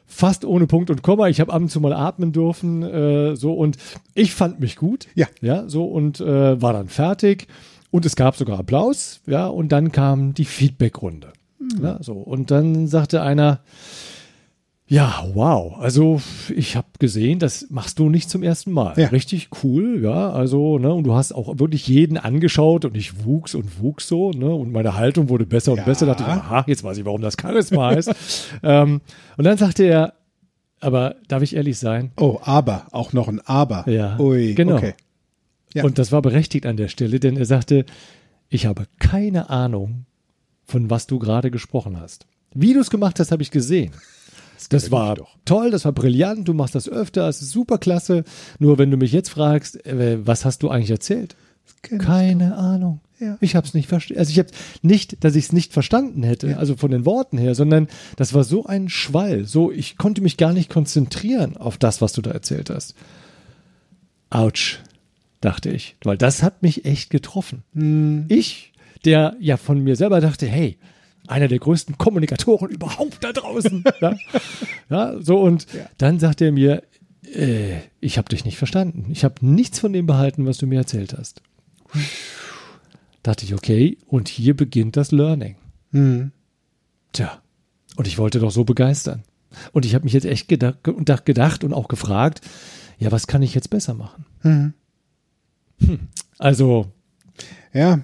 [0.05, 1.27] fast ohne Punkt und Komma.
[1.27, 3.75] Ich habe ab und zu mal atmen dürfen, äh, so und
[4.13, 5.07] ich fand mich gut.
[5.15, 5.27] Ja.
[5.41, 7.47] Ja, so und äh, war dann fertig.
[7.91, 11.33] Und es gab sogar Applaus, ja, und dann kam die Feedbackrunde.
[11.81, 12.13] Ja, so.
[12.13, 13.61] Und dann sagte einer,
[14.89, 15.77] ja, wow.
[15.79, 16.21] Also
[16.55, 18.93] ich habe gesehen, das machst du nicht zum ersten Mal.
[18.97, 19.07] Ja.
[19.07, 20.31] Richtig cool, ja.
[20.31, 24.31] Also, ne, und du hast auch wirklich jeden angeschaut und ich wuchs und wuchs so,
[24.31, 24.49] ne?
[24.49, 25.83] Und meine Haltung wurde besser und Ja.
[25.83, 26.05] besser.
[26.05, 28.13] Da dachte ich, aha, jetzt weiß ich, warum das Charisma heißt.
[28.63, 29.01] ähm,
[29.35, 30.13] und dann sagte er,
[30.79, 32.11] aber darf ich ehrlich sein?
[32.17, 33.89] Oh, aber, auch noch ein Aber.
[33.89, 34.77] Ja, Ui, genau.
[34.77, 34.93] okay.
[35.73, 35.83] Ja.
[35.83, 37.85] Und das war berechtigt an der Stelle, denn er sagte,
[38.47, 40.05] ich habe keine Ahnung,
[40.67, 42.27] von was du gerade gesprochen hast.
[42.53, 43.91] Wie du es gemacht hast, habe ich gesehen.
[44.69, 48.23] Das war toll, das war brillant, du machst das öfter, es ist super klasse.
[48.57, 51.35] Nur wenn du mich jetzt fragst, äh, was hast du eigentlich erzählt?
[51.83, 52.99] Keine Ahnung.
[53.19, 53.37] Ja.
[53.39, 54.19] Ich habe es nicht verstanden.
[54.19, 54.49] Also ich habe
[54.81, 58.43] nicht, dass ich es nicht verstanden hätte, also von den Worten her, sondern das war
[58.43, 59.45] so ein Schwall.
[59.45, 62.95] So, ich konnte mich gar nicht konzentrieren auf das, was du da erzählt hast.
[64.29, 64.79] Autsch,
[65.41, 67.63] dachte ich, weil das hat mich echt getroffen.
[67.73, 68.25] Hm.
[68.27, 68.73] Ich,
[69.05, 70.77] der ja von mir selber dachte, hey,
[71.27, 73.83] einer der größten Kommunikatoren überhaupt da draußen.
[74.01, 74.15] ja?
[74.89, 76.83] ja, so und dann sagt er mir,
[77.33, 79.07] äh, ich habe dich nicht verstanden.
[79.11, 81.41] Ich habe nichts von dem behalten, was du mir erzählt hast.
[83.23, 85.55] Dachte ich, okay, und hier beginnt das Learning.
[85.91, 86.31] Hm.
[87.13, 87.41] Tja,
[87.95, 89.23] und ich wollte doch so begeistern.
[89.71, 90.83] Und ich habe mich jetzt echt gedacht,
[91.25, 92.41] gedacht, und auch gefragt,
[92.99, 94.25] ja, was kann ich jetzt besser machen?
[94.41, 94.73] Hm.
[95.79, 95.99] Hm.
[96.37, 96.91] Also,
[97.73, 97.99] Ja.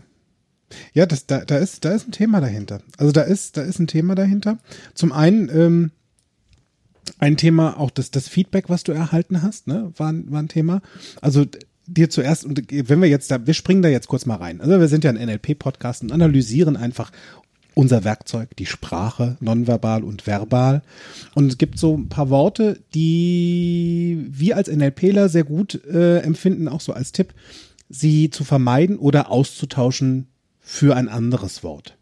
[0.94, 2.82] Ja, das, da, da, ist, da ist ein Thema dahinter.
[2.98, 4.58] Also da ist, da ist ein Thema dahinter.
[4.94, 5.92] Zum einen ähm,
[7.20, 10.48] ein Thema, auch das, das Feedback, was du erhalten hast, ne, war, ein- war ein
[10.48, 10.82] Thema.
[11.22, 11.46] Also
[11.86, 14.62] dir zuerst, und wenn wir jetzt da, wir springen da jetzt kurz mal rein.
[14.62, 17.12] Also wir sind ja ein NLP-Podcast und analysieren einfach
[17.76, 20.82] unser Werkzeug, die Sprache, nonverbal und verbal.
[21.34, 26.68] Und es gibt so ein paar Worte, die wir als NLPler sehr gut äh, empfinden,
[26.68, 27.34] auch so als Tipp,
[27.90, 30.28] sie zu vermeiden oder auszutauschen
[30.63, 31.97] für ein anderes Wort.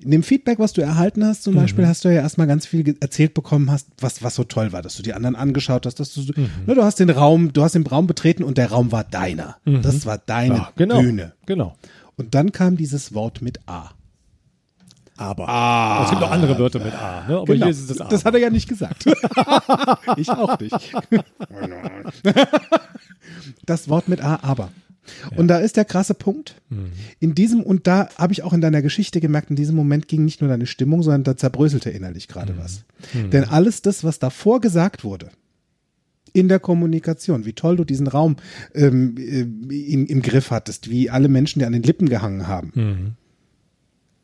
[0.00, 2.96] In dem Feedback, was du erhalten hast, zum Beispiel, hast du ja erstmal ganz viel
[3.00, 6.14] erzählt bekommen hast, was, was so toll war, dass du die anderen angeschaut hast, dass
[6.14, 6.32] du, so-
[6.66, 9.56] ne, du hast den Raum, du hast den Raum betreten und der Raum war deiner.
[9.64, 11.00] Das war deine Ja, genau.
[11.00, 11.32] Bühne.
[11.46, 11.76] Genau.
[12.16, 13.90] Und dann kam dieses Wort mit A.
[15.16, 16.02] Aber.
[16.04, 17.36] Es gibt auch andere Wörter mit A, ne?
[17.38, 17.64] aber Genau.
[17.66, 18.08] hier ist es das A.
[18.08, 19.04] Das hat er ja nicht gesagt.
[20.16, 20.76] ich auch nicht.
[23.66, 24.70] das Wort mit A, aber.
[25.36, 26.60] Und da ist der krasse Punkt.
[27.20, 30.24] In diesem, und da habe ich auch in deiner Geschichte gemerkt, in diesem Moment ging
[30.24, 32.84] nicht nur deine Stimmung, sondern da zerbröselte innerlich gerade was.
[33.32, 35.30] Denn alles das, was davor gesagt wurde,
[36.32, 38.36] in der Kommunikation, wie toll du diesen Raum
[38.74, 42.72] ähm, äh, im, im Griff hattest, wie alle Menschen dir an den Lippen gehangen haben,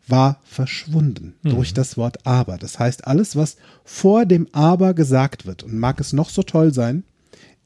[0.06, 2.58] war verschwunden durch das Wort aber.
[2.58, 6.74] Das heißt, alles, was vor dem aber gesagt wird, und mag es noch so toll
[6.74, 7.04] sein,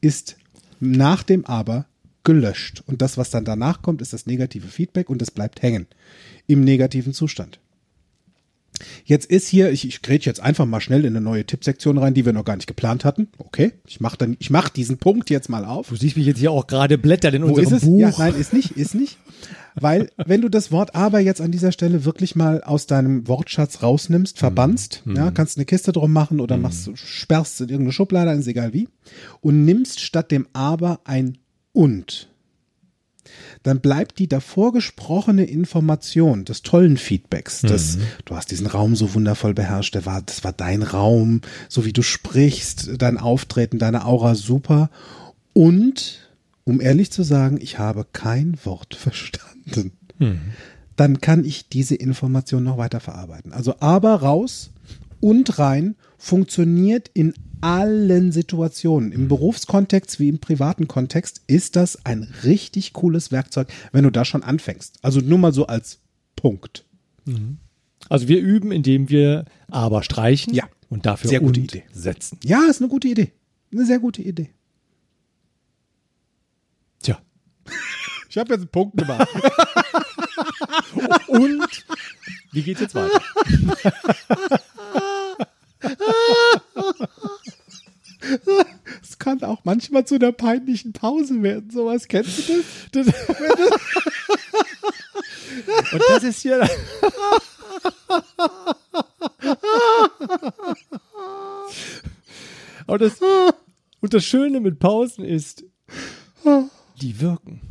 [0.01, 0.37] ist
[0.79, 1.85] nach dem aber
[2.23, 2.83] gelöscht.
[2.85, 5.87] Und das, was dann danach kommt, ist das negative Feedback und es bleibt hängen
[6.47, 7.59] im negativen Zustand.
[9.03, 12.13] Jetzt ist hier, ich, ich grätsch jetzt einfach mal schnell in eine neue Tippsektion rein,
[12.13, 13.27] die wir noch gar nicht geplant hatten.
[13.37, 15.89] Okay, ich mache dann, ich mache diesen Punkt jetzt mal auf.
[15.89, 17.83] Du siehst mich jetzt hier auch gerade blättern in Wo ist unserem es?
[17.83, 17.99] Buch.
[17.99, 19.17] Ja, nein, ist nicht, ist nicht.
[19.75, 23.83] Weil, wenn du das Wort aber jetzt an dieser Stelle wirklich mal aus deinem Wortschatz
[23.83, 28.47] rausnimmst, verbannst, ja, kannst eine Kiste drum machen oder machst, sperrst in irgendeine Schublade, ist
[28.47, 28.89] egal wie,
[29.41, 31.37] und nimmst statt dem aber ein
[31.79, 32.27] und,
[33.63, 39.13] dann bleibt die davor gesprochene Information des tollen Feedbacks, des, du hast diesen Raum so
[39.13, 41.39] wundervoll beherrscht, der war, das war dein Raum,
[41.69, 44.89] so wie du sprichst, dein Auftreten, deine Aura super
[45.53, 46.29] und
[46.65, 49.93] um ehrlich zu sagen, ich habe kein Wort verstanden.
[50.97, 53.53] Dann kann ich diese Information noch weiter verarbeiten.
[53.53, 54.71] Also aber raus
[55.21, 59.11] und rein funktioniert in allen Situationen.
[59.11, 64.25] Im Berufskontext wie im privaten Kontext ist das ein richtig cooles Werkzeug, wenn du da
[64.25, 64.97] schon anfängst.
[65.01, 65.99] Also nur mal so als
[66.35, 66.85] Punkt.
[68.07, 70.63] Also wir üben, indem wir aber streichen Ja.
[70.89, 71.83] und dafür Sehr gute Idee.
[71.91, 72.39] setzen.
[72.43, 73.31] Ja, ist eine gute Idee.
[73.71, 74.49] Eine sehr gute Idee.
[77.03, 77.19] Tja.
[78.29, 79.27] Ich habe jetzt einen Punkt gemacht.
[81.27, 81.67] Und
[82.51, 83.21] wie geht's jetzt weiter?
[89.01, 91.69] Es kann auch manchmal zu einer peinlichen Pause werden.
[91.69, 93.05] Sowas kennst du das?
[93.13, 93.13] das
[95.91, 96.67] Und das ist hier.
[102.87, 103.19] Und das,
[104.01, 105.63] und das Schöne mit Pausen ist,
[106.99, 107.61] die wirken.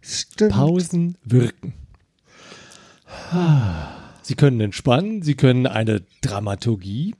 [0.00, 0.52] Stimmt.
[0.52, 1.74] Pausen wirken.
[4.22, 7.16] Sie können entspannen, sie können eine Dramaturgie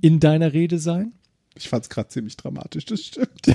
[0.00, 1.12] in deiner Rede sein.
[1.54, 3.48] Ich fand es gerade ziemlich dramatisch, das stimmt.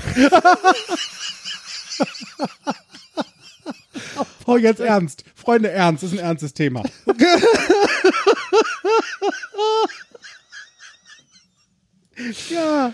[4.46, 5.24] oh, jetzt ernst.
[5.34, 6.02] Freunde, ernst.
[6.02, 6.82] Das ist ein ernstes Thema.
[12.50, 12.92] ja.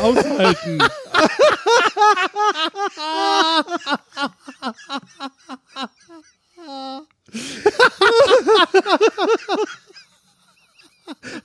[0.00, 0.82] Aushalten.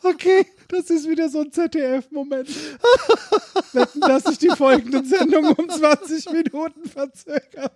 [0.03, 2.49] Okay, das ist wieder so ein ZDF-Moment.
[3.73, 7.69] Wetten, dass sich die folgenden Sendungen um 20 Minuten verzögern.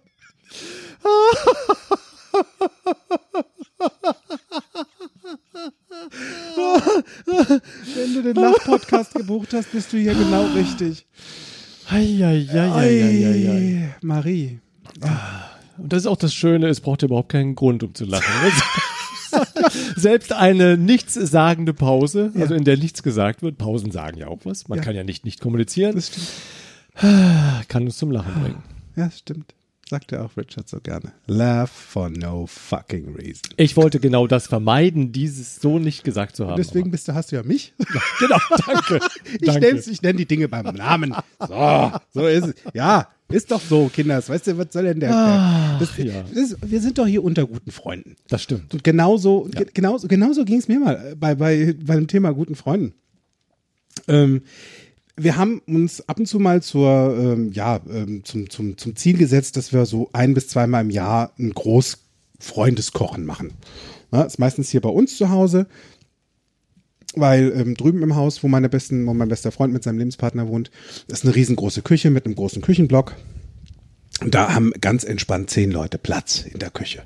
[7.96, 11.06] Wenn du den Lach-Podcast gebucht hast, bist du hier genau richtig.
[11.90, 13.96] Eieieiei.
[14.02, 14.60] Marie.
[15.78, 18.26] Und das ist auch das Schöne, es braucht überhaupt keinen Grund, um zu lachen.
[20.00, 24.68] Selbst eine nichtssagende Pause, also in der nichts gesagt wird, Pausen sagen ja auch was,
[24.68, 26.02] man kann ja nicht nicht kommunizieren,
[27.68, 28.64] kann uns zum Lachen bringen.
[28.96, 29.54] Ja, das stimmt.
[29.90, 31.14] Sagt ja auch Richard so gerne.
[31.26, 33.50] Laugh for no fucking reason.
[33.58, 36.58] Ich wollte genau das vermeiden, dieses so nicht gesagt zu haben.
[36.58, 37.74] Deswegen bist du, hast du ja mich.
[38.20, 39.00] genau, danke.
[39.42, 41.16] Ich nenne ich nenn die Dinge beim Namen.
[41.40, 42.54] So, so ist es.
[42.76, 44.30] Ja, ist doch so, Kinders.
[44.30, 45.10] Weißt du, was soll denn der?
[45.10, 46.24] der das, ja.
[46.36, 48.16] das, wir sind doch hier unter guten Freunden.
[48.28, 48.72] Das stimmt.
[48.72, 52.32] Und genauso, ge genauso, genauso ging es mir mal äh, bei, bei, bei dem Thema
[52.32, 52.94] guten Freunden.
[54.08, 54.44] Ähm,
[55.24, 59.18] wir haben uns ab und zu mal zur, ähm, ja, ähm, zum, zum, zum Ziel
[59.18, 63.54] gesetzt, dass wir so ein bis zweimal im Jahr ein Großfreundeskochen machen.
[64.12, 65.68] Ja, ist meistens hier bei uns zu Hause,
[67.16, 70.48] weil ähm, drüben im Haus, wo meine besten, wo mein bester Freund mit seinem Lebenspartner
[70.48, 70.72] wohnt,
[71.08, 73.16] ist eine riesengroße Küche mit einem großen Küchenblock.
[74.22, 77.04] Und da haben ganz entspannt zehn Leute Platz in der Küche.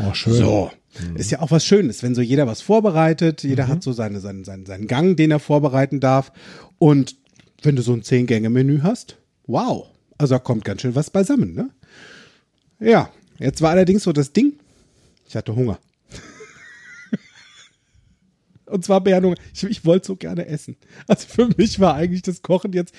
[0.00, 0.32] Oh, schön.
[0.32, 0.70] So.
[1.14, 4.44] Ist ja auch was Schönes, wenn so jeder was vorbereitet, jeder hat so seine, seinen,
[4.44, 6.32] seinen, seinen Gang, den er vorbereiten darf.
[6.78, 7.16] Und
[7.64, 9.86] wenn du so ein Zehn-Gänge-Menü hast, wow.
[10.18, 11.70] Also da kommt ganz schön was beisammen, ne?
[12.78, 14.54] Ja, jetzt war allerdings so das Ding,
[15.28, 15.78] ich hatte Hunger.
[18.66, 19.36] Und zwar mehr Hunger.
[19.54, 20.76] Ich, ich wollte so gerne essen.
[21.06, 22.94] Also für mich war eigentlich das Kochen jetzt,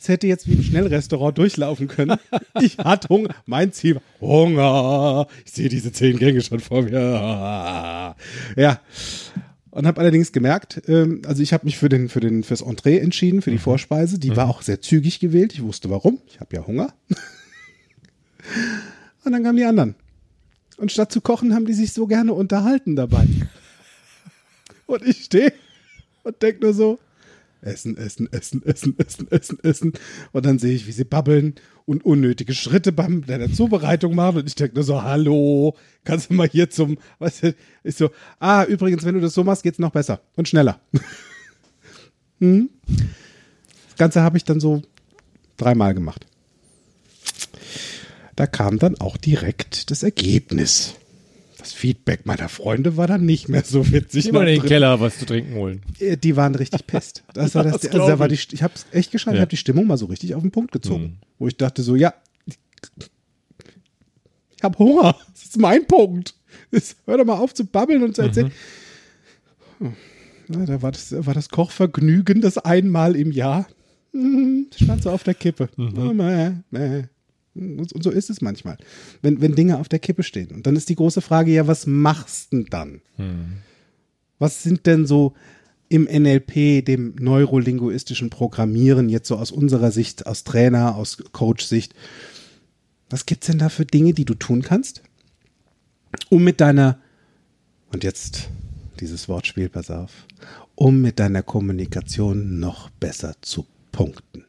[0.00, 2.18] es hätte jetzt wie im Schnellrestaurant durchlaufen können.
[2.62, 3.34] Ich hatte Hunger.
[3.44, 5.26] Mein Ziel war Hunger.
[5.44, 8.16] Ich sehe diese zehn Gänge schon vor mir.
[8.56, 8.80] Ja.
[9.76, 12.96] Und habe allerdings gemerkt, ähm, also ich habe mich für den für den fürs Entree
[12.96, 14.18] entschieden, für die Vorspeise.
[14.18, 15.52] Die war auch sehr zügig gewählt.
[15.52, 16.18] Ich wusste warum.
[16.28, 16.94] Ich habe ja Hunger.
[19.24, 19.94] Und dann kamen die anderen.
[20.78, 23.26] Und statt zu kochen, haben die sich so gerne unterhalten dabei.
[24.86, 25.52] Und ich stehe
[26.22, 26.98] und denke nur so,
[27.60, 29.92] essen, essen, essen, essen, essen, essen, essen.
[30.32, 31.54] Und dann sehe ich, wie sie babbeln
[31.86, 34.38] und unnötige Schritte bei der Zubereitung machen.
[34.38, 38.64] Und ich denke nur so, hallo, kannst du mal hier zum, was ich so, ah,
[38.64, 40.80] übrigens, wenn du das so machst, geht's noch besser und schneller.
[42.40, 42.68] hm?
[42.86, 44.82] Das Ganze habe ich dann so
[45.56, 46.26] dreimal gemacht.
[48.34, 50.94] Da kam dann auch direkt das Ergebnis.
[51.66, 54.30] Das Feedback meiner Freunde war dann nicht mehr so witzig.
[54.30, 55.82] Mal in den Nach Keller was zu trinken holen.
[55.98, 57.24] äh, Die waren richtig pisst.
[57.34, 58.52] Das war das, Das also da war die, ich.
[58.52, 59.40] ich habe es echt geschafft, ich Ja.
[59.42, 61.02] habe die Stimmung mal so richtig auf den Punkt gezogen.
[61.04, 61.16] Mhm.
[61.40, 62.14] Wo ich dachte so, ja,
[64.56, 65.16] ich habe Hunger.
[65.32, 66.34] Das ist mein Punkt.
[66.70, 68.52] Das, hör doch mal auf zu babbeln und zu erzählen.
[69.80, 69.86] Mhm.
[69.86, 70.56] Hm.
[70.60, 73.66] Ja, da war das, war das Kochvergnügen das einmal im Jahr.
[74.12, 75.68] Hm, Stand so auf der Kippe.
[75.76, 76.62] Mhm.
[77.56, 78.76] Und und so ist es manchmal,
[79.22, 80.50] wenn, wenn Dinge auf der Kippe stehen.
[80.52, 83.00] Und dann ist die große Frage, ja, was machst denn dann?
[84.38, 85.34] Was sind denn so
[85.88, 91.94] im NLP, dem neurolinguistischen Programmieren, jetzt so aus unserer Sicht, aus Trainer, aus Coach-Sicht,
[93.08, 95.02] was gibt's denn da für Dinge, die du tun kannst,
[96.28, 96.98] um mit deiner,
[97.92, 98.48] und jetzt
[98.98, 100.26] dieses Wortspiel, pass auf,
[100.74, 104.45] um mit deiner Kommunikation noch besser zu punkten?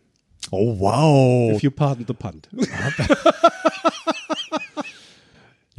[0.52, 1.56] Oh, wow.
[1.56, 2.50] If you pardon the punt.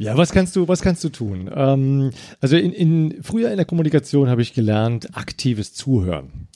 [0.01, 1.51] Ja, was kannst du, was kannst du tun?
[1.53, 6.47] Ähm, also in, in, früher in der Kommunikation habe ich gelernt, aktives Zuhören.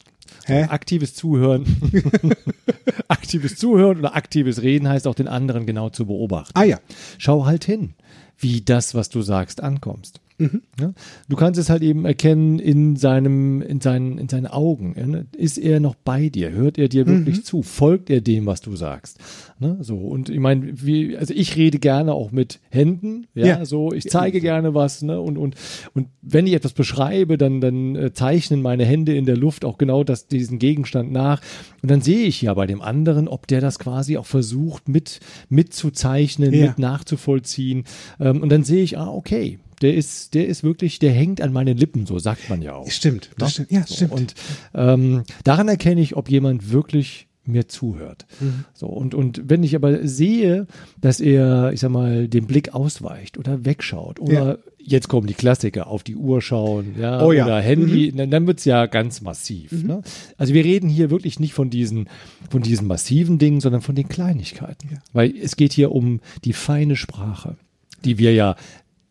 [0.46, 0.64] Hä?
[0.70, 1.66] Aktives Zuhören.
[3.10, 6.54] aktives Zuhören oder aktives Reden heißt auch den anderen genau zu beobachten.
[6.54, 6.80] Ah ja,
[7.18, 7.96] Schau halt hin,
[8.38, 10.22] wie das, was du sagst, ankommst.
[10.44, 10.62] Mhm.
[10.80, 10.94] Ja?
[11.30, 14.96] Du kannst es halt eben erkennen in seinem, in seinen, in seinen Augen.
[14.98, 15.26] Ja, ne?
[15.38, 16.52] Ist er noch bei dir?
[16.52, 17.44] Hört er dir wirklich Mhm.
[17.44, 17.62] zu?
[17.64, 19.20] Folgt er dem, was du sagst?
[19.60, 19.78] Ne?
[19.82, 20.74] So und ich meine,
[21.20, 23.28] also ich rede gerne auch mit Händen.
[23.34, 23.66] Ja, Ja.
[23.66, 25.02] so ich zeige gerne was.
[25.02, 25.20] Ne?
[25.22, 25.56] Und und
[25.94, 29.78] und wenn ich etwas beschreibe, dann dann äh, zeichnen meine Hände in der Luft auch
[29.78, 31.42] genau das diesen Gegenstand nach.
[31.82, 35.20] Und dann sehe ich ja bei dem anderen, ob der das quasi auch versucht mit
[35.50, 36.68] mitzuzeichnen, Ja.
[36.68, 37.84] mit nachzuvollziehen.
[38.20, 39.60] Ähm, und dann sehe ich, ah okay.
[39.84, 42.90] Der ist, der ist wirklich, der hängt an meinen Lippen, so sagt man ja auch.
[42.90, 43.30] stimmt.
[43.38, 43.72] Das stimmt.
[43.72, 44.12] Ja, So, stimmt.
[44.14, 44.34] Und
[44.74, 48.26] ähm, daran erkenne ich, ob jemand wirklich mir zuhört.
[48.40, 48.64] Mhm.
[48.74, 50.66] So, und, und wenn ich aber sehe,
[51.02, 54.58] dass er, ich sag mal, den Blick ausweicht oder wegschaut oder Ja.
[54.80, 57.44] jetzt kommen die Klassiker, auf die Uhr schauen, ja, Oh ja.
[57.44, 57.48] Mhm.
[57.50, 59.74] oder Handy, dann, dann wird's ja ganz massiv.
[59.84, 60.02] Ne?
[60.38, 62.08] Also wir reden hier wirklich nicht von diesen,
[62.50, 65.00] von diesen massiven Dingen, sondern von den Kleinigkeiten.
[65.12, 67.58] Weil es geht hier um die feine Sprache,
[68.06, 68.56] die wir ja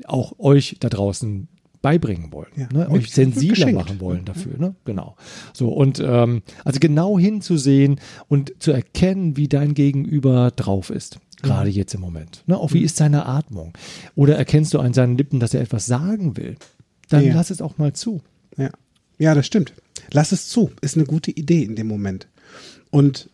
[0.09, 1.49] auch euch da draußen
[1.81, 2.69] beibringen wollen, Ja.
[2.73, 2.89] ne?
[2.91, 3.75] Euch sensibler geschenkt.
[3.75, 4.75] machen wollen dafür, ne?
[4.85, 5.17] Genau.
[5.53, 11.71] So und ähm, also genau hinzusehen und zu erkennen, wie dein Gegenüber drauf ist, gerade
[11.71, 12.45] jetzt im Moment.
[12.47, 12.57] Ne?
[12.57, 13.73] Auch wie ist seine Atmung?
[14.15, 16.57] Oder erkennst du an seinen Lippen, dass er etwas sagen will?
[17.09, 17.35] Dann Ja.
[17.35, 18.21] lass es auch mal zu.
[18.57, 18.71] Ja.
[19.19, 19.73] ja, das stimmt.
[20.13, 20.71] Lass es zu.
[20.83, 22.29] Ist eine gute Idee in dem Moment.
[22.91, 23.29] Und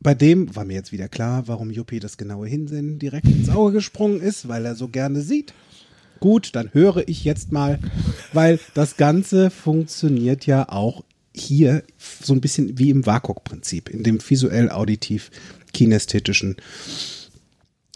[0.00, 3.72] bei dem war mir jetzt wieder klar, warum Juppie das genaue Hinsehen direkt ins Auge
[3.74, 5.54] gesprungen ist, weil er so gerne sieht.
[6.20, 7.78] Gut, dann höre ich jetzt mal,
[8.32, 11.04] weil das Ganze funktioniert ja auch
[11.34, 16.56] hier so ein bisschen wie im WAKOK-Prinzip, in dem visuell-auditiv-kinästhetischen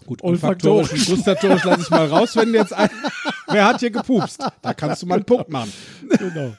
[0.05, 1.07] Gut, Olfaktorisch.
[1.07, 2.89] gustatorisch lasse ich mal raus, wenn jetzt ein,
[3.47, 4.39] wer hat hier gepupst?
[4.61, 5.73] Da kannst du mal einen Punkt machen.
[6.19, 6.53] Genau.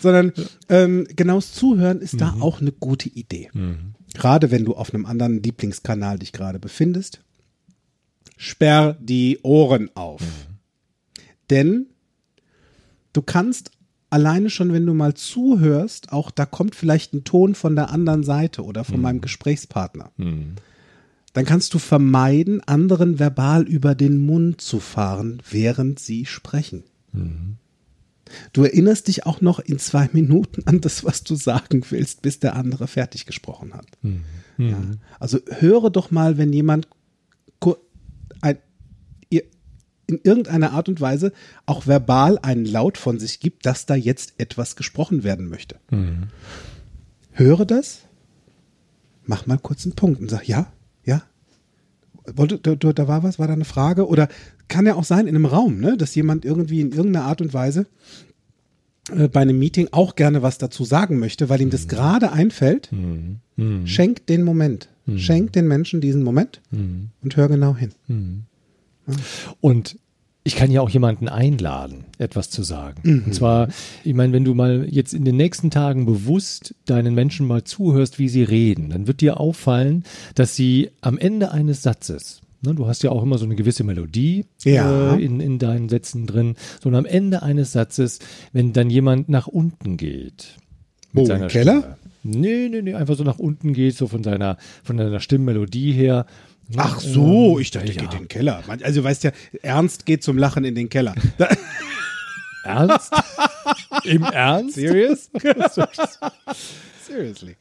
[0.00, 0.32] Sondern
[0.68, 3.50] ähm, genaues Zuhören ist da auch eine gute Idee.
[4.14, 7.20] Gerade wenn du auf einem anderen Lieblingskanal dich gerade befindest,
[8.36, 10.22] sperr die Ohren auf.
[11.50, 11.86] Denn
[13.12, 13.70] du kannst
[14.10, 18.22] alleine schon, wenn du mal zuhörst, auch da kommt vielleicht ein Ton von der anderen
[18.22, 20.12] Seite oder von meinem Gesprächspartner.
[21.34, 26.84] Dann kannst du vermeiden, anderen verbal über den Mund zu fahren, während sie sprechen.
[28.52, 32.40] Du erinnerst dich auch noch in zwei Minuten an das, was du sagen willst, bis
[32.40, 33.86] der andere fertig gesprochen hat.
[34.02, 34.80] Ja.
[35.20, 36.88] Also höre doch mal, wenn jemand
[37.60, 37.78] kur-
[38.40, 38.58] ein,
[39.30, 39.44] ihr,
[40.08, 41.32] in irgendeiner Art und Weise
[41.66, 45.76] auch verbal einen Laut von sich gibt, dass da jetzt etwas gesprochen werden möchte.
[47.32, 48.00] Höre das,
[49.26, 50.72] mach mal kurz einen Punkt und sag, ja,
[51.04, 51.22] ja.
[52.34, 54.08] Wollte, da, da war was, war da eine Frage?
[54.08, 54.28] Oder
[54.66, 57.54] kann ja auch sein in einem Raum, ne, dass jemand irgendwie in irgendeiner Art und
[57.54, 57.86] Weise
[59.14, 62.90] äh, bei einem Meeting auch gerne was dazu sagen möchte, weil ihm das gerade einfällt.
[63.86, 64.88] Schenk den Moment.
[65.16, 66.60] Schenk den Menschen diesen Moment
[67.22, 67.92] und hör genau hin.
[69.60, 69.98] Und
[70.44, 73.24] ich kann ja auch jemanden einladen, etwas zu sagen.
[73.26, 73.68] Und zwar,
[74.02, 78.18] ich meine, wenn du mal jetzt in den nächsten Tagen bewusst deinen Menschen mal zuhörst,
[78.18, 82.86] wie sie reden, dann wird dir auffallen, dass sie am Ende eines Satzes, ne, du
[82.86, 85.16] hast ja auch immer so eine gewisse Melodie Ja.
[85.16, 88.18] äh, in, in deinen Sätzen drin, so und am Ende eines Satzes,
[88.54, 90.56] wenn dann jemand nach unten geht.
[91.14, 91.78] Oh, im Keller?
[91.80, 91.96] Stimme.
[92.24, 96.26] Nee, nee, nee, einfach so nach unten geht, so von seiner, von seiner Stimmmelodie her.
[96.76, 98.02] Ach so, Ähm, ich dachte, ja.
[98.02, 98.62] geht in den Keller.
[98.82, 99.30] Also, weißt ja,
[99.62, 101.14] Ernst geht zum Lachen in den Keller.
[102.64, 103.12] Ernst?
[104.04, 104.74] Im Ernst?
[104.74, 105.30] serious?
[107.06, 107.56] Seriously.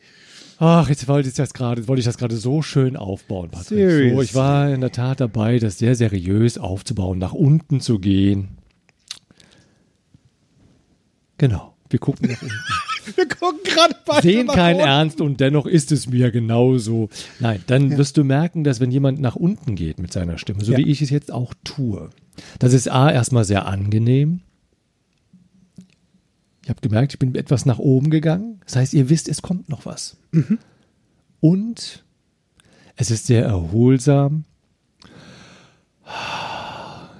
[0.59, 3.67] Ach, jetzt wollte ich das gerade, wollte ich das gerade so schön aufbauen, Patrick.
[3.67, 4.15] Seriously.
[4.15, 8.57] So, ich war in der Tat dabei, das sehr seriös aufzubauen, nach unten zu gehen.
[11.37, 11.75] Genau.
[11.89, 12.55] Wir gucken nach unten.
[13.15, 14.79] Wir gucken gerade beide Sehen keinen.
[14.79, 17.09] Ernst und dennoch ist es mir genauso.
[17.39, 20.71] Nein, dann wirst du merken, dass wenn jemand nach unten geht mit seiner Stimme, so
[20.73, 20.77] Ja.
[20.79, 22.09] wie ich es jetzt auch tue,
[22.59, 24.41] das ist A, erstmal sehr angenehm.
[26.63, 28.59] Ich habe gemerkt, ich bin etwas nach oben gegangen.
[28.65, 30.17] Das heißt, ihr wisst, es kommt noch was.
[31.39, 32.03] Und
[32.97, 34.43] es ist sehr erholsam.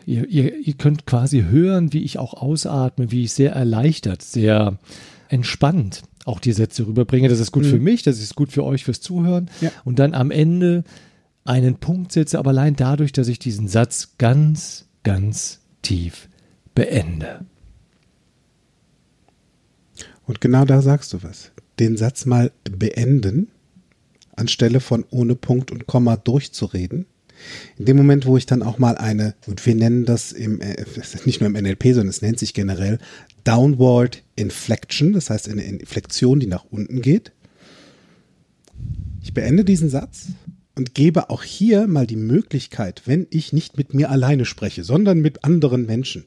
[0.06, 4.78] Ihr, ihr, ihr könnt quasi hören, wie ich auch ausatme, wie ich sehr erleichtert, sehr
[5.30, 7.30] entspannt auch die Sätze rüberbringe.
[7.30, 9.50] Das ist gut für mich, das ist gut für euch fürs Zuhören.
[9.62, 9.72] Ja.
[9.86, 10.84] Und dann am Ende
[11.46, 16.28] einen Punkt setze, aber allein dadurch, dass ich diesen Satz ganz, ganz tief
[16.76, 17.46] beende.
[20.26, 21.52] Und genau da sagst du was.
[21.80, 23.48] Den Satz mal beenden,
[24.36, 27.06] anstelle von ohne Punkt und Komma durchzureden.
[27.78, 30.84] In dem Moment, wo ich dann auch mal eine, und wir nennen das im, äh,
[31.26, 33.00] nicht nur im NLP, sondern es nennt sich generell
[33.48, 37.32] Downward Inflection, das heißt eine Inflexion, die nach unten geht.
[39.22, 40.28] Ich beende diesen Satz
[40.76, 45.20] und gebe auch hier mal die Möglichkeit, wenn ich nicht mit mir alleine spreche, sondern
[45.20, 46.26] mit anderen Menschen,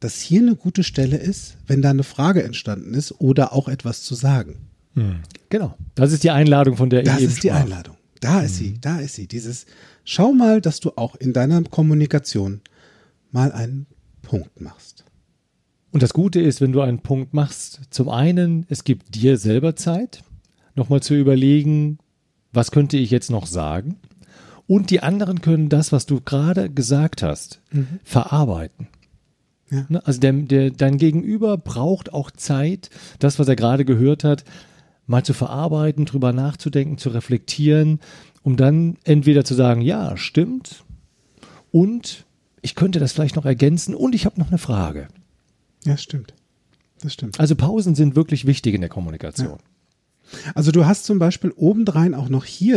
[0.00, 4.02] dass hier eine gute Stelle ist, wenn da eine Frage entstanden ist oder auch etwas
[4.02, 4.56] zu sagen.
[5.48, 5.76] Genau.
[5.94, 7.60] Das ist die Einladung, von der ich Das ist die sprach.
[7.60, 7.96] Einladung.
[8.20, 9.28] Da ist sie, da ist sie.
[9.28, 9.66] Dieses,
[10.04, 12.62] schau mal, dass du auch in deiner Kommunikation
[13.30, 13.86] mal einen
[14.22, 15.05] Punkt machst.
[15.96, 19.76] Und das Gute ist, wenn du einen Punkt machst, zum einen, es gibt dir selber
[19.76, 20.24] Zeit,
[20.74, 21.96] nochmal zu überlegen,
[22.52, 23.96] was könnte ich jetzt noch sagen?
[24.66, 27.62] Und die anderen können das, was du gerade gesagt hast,
[28.04, 28.88] verarbeiten.
[29.70, 29.86] Ja.
[29.88, 30.06] Ne?
[30.06, 34.44] Also der, der, dein Gegenüber braucht auch Zeit, das, was er gerade gehört hat,
[35.06, 38.00] mal zu verarbeiten, drüber nachzudenken, zu reflektieren,
[38.42, 40.84] um dann entweder zu sagen, ja, stimmt,
[41.72, 42.26] und
[42.60, 45.08] ich könnte das vielleicht noch ergänzen und ich habe noch eine Frage.
[45.86, 46.34] Ja, stimmt.
[47.00, 47.38] Das stimmt.
[47.38, 49.58] Also Pausen sind wirklich wichtig in der Kommunikation.
[50.54, 52.76] Also du hast zum Beispiel obendrein auch noch hier,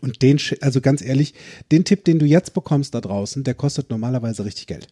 [0.00, 1.34] und den, also ganz ehrlich,
[1.70, 4.88] den Tipp, den du jetzt bekommst da draußen, der kostet normalerweise richtig Geld.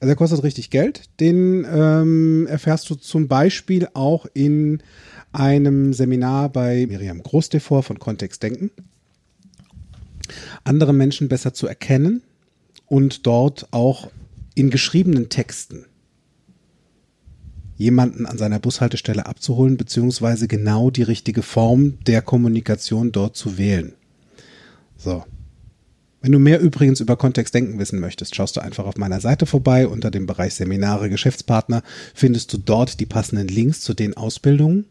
[0.00, 1.10] Also der kostet richtig Geld.
[1.20, 4.82] Den ähm, erfährst du zum Beispiel auch in
[5.32, 8.70] einem Seminar bei Miriam Großdevor von Kontext Denken.
[10.64, 12.22] Andere Menschen besser zu erkennen
[12.86, 14.10] und dort auch
[14.54, 15.84] in geschriebenen Texten
[17.80, 23.94] jemanden an seiner Bushaltestelle abzuholen, beziehungsweise genau die richtige Form der Kommunikation dort zu wählen.
[24.98, 25.24] So.
[26.20, 29.88] Wenn du mehr übrigens über Kontextdenken wissen möchtest, schaust du einfach auf meiner Seite vorbei.
[29.88, 31.82] Unter dem Bereich Seminare, Geschäftspartner
[32.14, 34.84] findest du dort die passenden Links zu den Ausbildungen.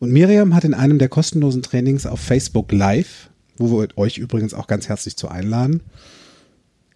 [0.00, 4.52] Und Miriam hat in einem der kostenlosen Trainings auf Facebook Live, wo wir euch übrigens
[4.52, 5.82] auch ganz herzlich zu einladen,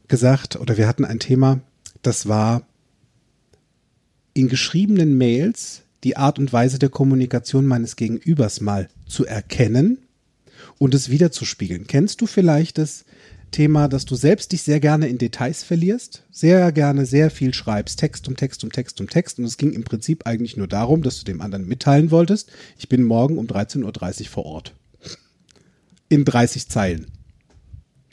[0.09, 1.61] gesagt, oder wir hatten ein Thema,
[2.03, 2.63] das war
[4.35, 9.99] in geschriebenen Mails die Art und Weise der Kommunikation meines Gegenübers mal zu erkennen
[10.79, 11.87] und es wiederzuspiegeln.
[11.87, 13.05] Kennst du vielleicht das
[13.53, 18.01] Thema, dass du selbst dich sehr gerne in Details verlierst, sehr gerne sehr viel schreibst,
[18.01, 21.03] Text um Text um Text um Text und es ging im Prinzip eigentlich nur darum,
[21.03, 24.75] dass du dem anderen mitteilen wolltest, ich bin morgen um 13.30 Uhr vor Ort.
[26.09, 27.07] In 30 Zeilen.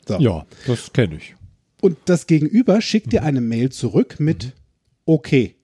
[0.06, 0.18] So.
[0.18, 1.34] Ja, das kenne ich.
[1.80, 4.52] Und das Gegenüber schickt dir eine Mail zurück mit
[5.04, 5.56] okay.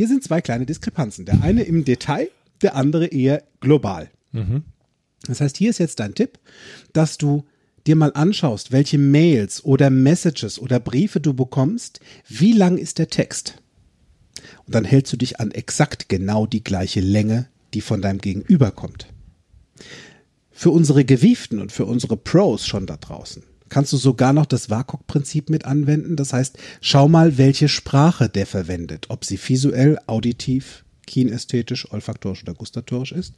[0.00, 1.26] Hier sind zwei kleine Diskrepanzen.
[1.26, 2.30] Der eine im Detail,
[2.62, 4.08] der andere eher global.
[5.26, 6.38] Das heißt, hier ist jetzt dein Tipp,
[6.94, 7.44] dass du
[7.86, 13.08] dir mal anschaust, welche Mails oder Messages oder Briefe du bekommst, wie lang ist der
[13.08, 13.62] Text?
[14.64, 18.70] Und dann hältst du dich an exakt genau die gleiche Länge, die von deinem Gegenüber
[18.70, 19.12] kommt.
[20.50, 24.68] Für unsere Gewieften und für unsere Pros schon da draußen kannst du sogar noch das
[24.68, 26.16] WAKOK-Prinzip mit anwenden.
[26.16, 32.54] Das heißt, schau mal, welche Sprache der verwendet, ob sie visuell, auditiv, kinästhetisch, olfaktorisch oder
[32.54, 33.34] gustatorisch ist.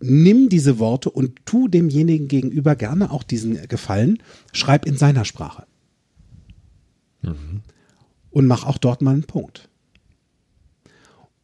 [0.00, 4.22] Nimm diese Worte und tu demjenigen gegenüber gerne auch diesen Gefallen,
[4.52, 5.66] schreib in seiner Sprache.
[7.22, 7.62] Mhm.
[8.30, 9.68] Und mach auch dort mal einen Punkt.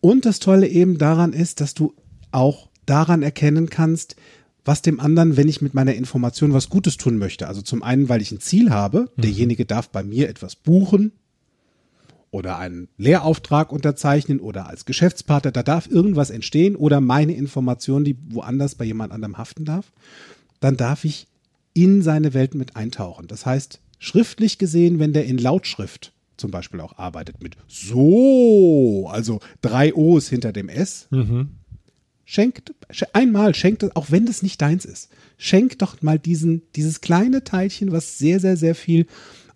[0.01, 1.95] Und das Tolle eben daran ist, dass du
[2.31, 4.17] auch daran erkennen kannst,
[4.65, 7.49] was dem anderen, wenn ich mit meiner Information was Gutes tun möchte.
[7.49, 9.23] Also zum einen, weil ich ein Ziel habe, mhm.
[9.23, 11.13] derjenige darf bei mir etwas buchen,
[12.31, 18.17] oder einen Lehrauftrag unterzeichnen oder als Geschäftspartner, da darf irgendwas entstehen oder meine Information, die
[18.29, 19.93] woanders bei jemand anderem haften darf,
[20.61, 21.27] dann darf ich
[21.75, 23.29] in seine Welt mit eintauchen.
[23.29, 29.41] Das heißt, schriftlich gesehen, wenn der in Lautschrift zum Beispiel auch arbeitet mit so, also
[29.61, 31.51] drei O's hinter dem S, mhm.
[32.29, 32.75] Schenkt
[33.15, 35.09] einmal, schenkt es, auch wenn das nicht deins ist,
[35.39, 39.07] schenkt doch mal diesen, dieses kleine Teilchen, was sehr, sehr, sehr viel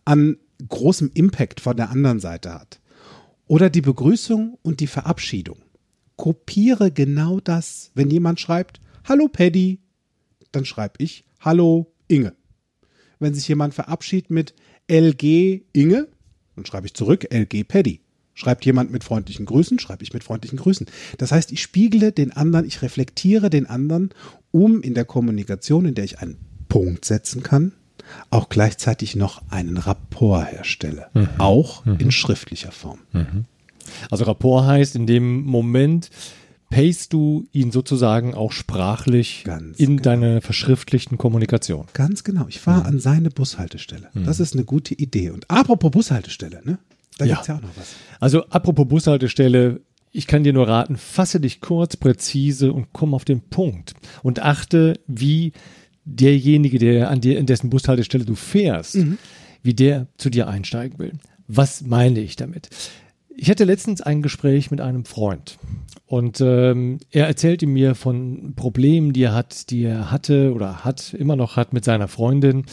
[0.07, 2.81] an großem Impact von der anderen Seite hat.
[3.47, 5.59] Oder die Begrüßung und die Verabschiedung.
[6.17, 7.91] Kopiere genau das.
[7.95, 9.81] Wenn jemand schreibt, Hallo Paddy,
[10.51, 12.35] dann schreibe ich Hallo Inge.
[13.19, 14.55] Wenn sich jemand verabschiedet mit
[14.89, 16.09] LG Inge,
[16.57, 18.01] dann schreibe ich zurück LG Paddy.
[18.35, 20.87] Schreibt jemand mit freundlichen Grüßen, schreibe ich mit freundlichen Grüßen.
[21.19, 24.11] Das heißt, ich spiegle den anderen, ich reflektiere den anderen,
[24.51, 27.73] um in der Kommunikation, in der ich einen Punkt setzen kann,
[28.31, 31.29] auch gleichzeitig noch einen Rapport herstelle, mhm.
[31.39, 31.97] auch mhm.
[31.99, 33.01] in schriftlicher Form.
[33.13, 33.45] Mhm.
[34.11, 36.11] Also Rapport heißt, in dem Moment
[36.71, 40.03] payst du ihn sozusagen auch sprachlich Ganz in genau.
[40.03, 41.87] deine verschriftlichten Kommunikation.
[41.93, 42.47] Ganz genau.
[42.49, 42.87] Ich fahre mhm.
[42.87, 44.09] an seine Bushaltestelle.
[44.15, 44.25] Mhm.
[44.25, 45.31] Das ist eine gute Idee.
[45.31, 46.79] Und apropos Bushaltestelle, ne?
[47.23, 47.35] Da ja.
[47.35, 47.95] gibt es ja auch noch was.
[48.21, 53.25] Also apropos Bushaltestelle, ich kann dir nur raten, fasse dich kurz, präzise und komm auf
[53.25, 53.95] den Punkt.
[54.23, 55.53] Und achte, wie
[56.05, 59.19] derjenige, der an dir, in dessen Bushaltestelle du fährst, mhm.
[59.63, 61.13] wie der zu dir einsteigen will.
[61.49, 62.69] Was meine ich damit?
[63.37, 65.59] Ich hatte letztens ein Gespräch mit einem Freund
[66.07, 71.15] und ähm, er erzählte mir von Problemen, die er hat, die er hatte oder hat,
[71.15, 72.67] immer noch hat mit seiner Freundin,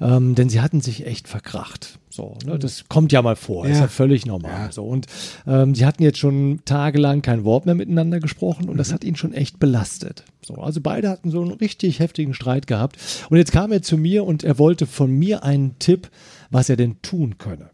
[0.00, 1.98] ähm, denn sie hatten sich echt verkracht.
[2.10, 3.72] So, ne, das kommt ja mal vor, ja.
[3.72, 4.66] ist ja völlig normal.
[4.66, 4.72] Ja.
[4.72, 5.06] So und
[5.46, 8.78] ähm, sie hatten jetzt schon tagelang kein Wort mehr miteinander gesprochen und mhm.
[8.78, 10.24] das hat ihn schon echt belastet.
[10.44, 12.98] So, also beide hatten so einen richtig heftigen Streit gehabt
[13.30, 16.10] und jetzt kam er zu mir und er wollte von mir einen Tipp,
[16.50, 17.71] was er denn tun könne.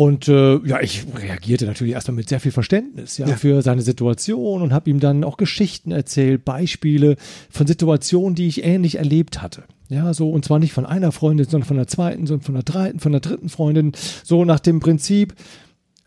[0.00, 3.36] Und äh, ja, ich reagierte natürlich erstmal mit sehr viel Verständnis ja, ja.
[3.36, 7.16] für seine Situation und habe ihm dann auch Geschichten erzählt, Beispiele
[7.50, 9.64] von Situationen, die ich ähnlich erlebt hatte.
[9.90, 12.62] Ja, so und zwar nicht von einer Freundin, sondern von der zweiten, sondern von der
[12.62, 13.92] dritten, von der dritten Freundin.
[14.24, 15.34] So nach dem Prinzip,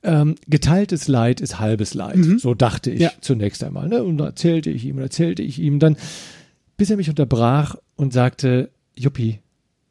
[0.01, 2.15] ähm, geteiltes Leid ist halbes Leid.
[2.15, 2.39] Mhm.
[2.39, 3.11] So dachte ich ja.
[3.21, 3.89] zunächst einmal.
[3.89, 4.03] Ne?
[4.03, 5.97] Und da erzählte ich ihm, erzählte ich ihm dann,
[6.77, 9.37] bis er mich unterbrach und sagte, Juppie,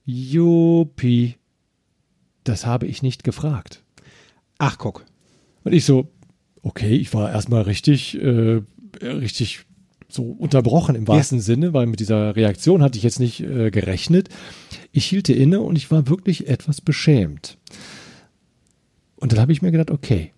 [0.04, 1.36] Juppie,
[2.42, 3.81] das habe ich nicht gefragt.
[4.58, 5.04] Ach, guck.
[5.64, 6.08] Und ich so,
[6.62, 8.62] okay, ich war erstmal richtig, äh,
[9.02, 9.66] richtig
[10.08, 11.44] so unterbrochen im wahrsten ja.
[11.44, 14.28] Sinne, weil mit dieser Reaktion hatte ich jetzt nicht äh, gerechnet.
[14.92, 17.58] Ich hielt inne und ich war wirklich etwas beschämt.
[19.16, 20.32] Und dann habe ich mir gedacht, okay,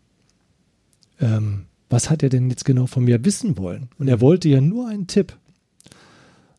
[1.20, 3.88] ähm, was hat er denn jetzt genau von mir wissen wollen?
[3.98, 5.36] Und er wollte ja nur einen Tipp.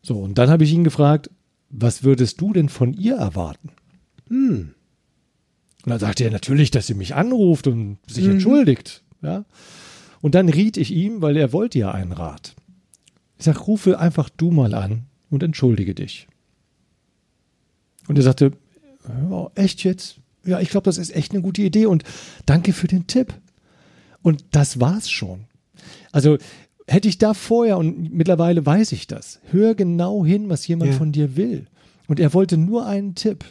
[0.02, 1.30] So, und dann habe ich ihn gefragt,
[1.70, 3.70] was würdest du denn von ihr erwarten?
[4.28, 4.74] Hm.
[5.86, 8.32] Und dann sagte er natürlich, dass sie mich anruft und sich mhm.
[8.32, 9.04] entschuldigt.
[9.22, 9.44] Ja.
[10.20, 12.56] Und dann riet ich ihm, weil er wollte ja einen Rat.
[13.38, 16.26] Ich sag, rufe einfach du mal an und entschuldige dich.
[18.08, 18.50] Und er sagte,
[19.30, 20.16] oh, echt jetzt?
[20.44, 22.02] Ja, ich glaube, das ist echt eine gute Idee und
[22.46, 23.32] danke für den Tipp.
[24.22, 25.44] Und das war's schon.
[26.10, 26.36] Also
[26.88, 29.38] hätte ich da vorher und mittlerweile weiß ich das.
[29.52, 30.98] Hör genau hin, was jemand ja.
[30.98, 31.66] von dir will.
[32.08, 33.44] Und er wollte nur einen Tipp.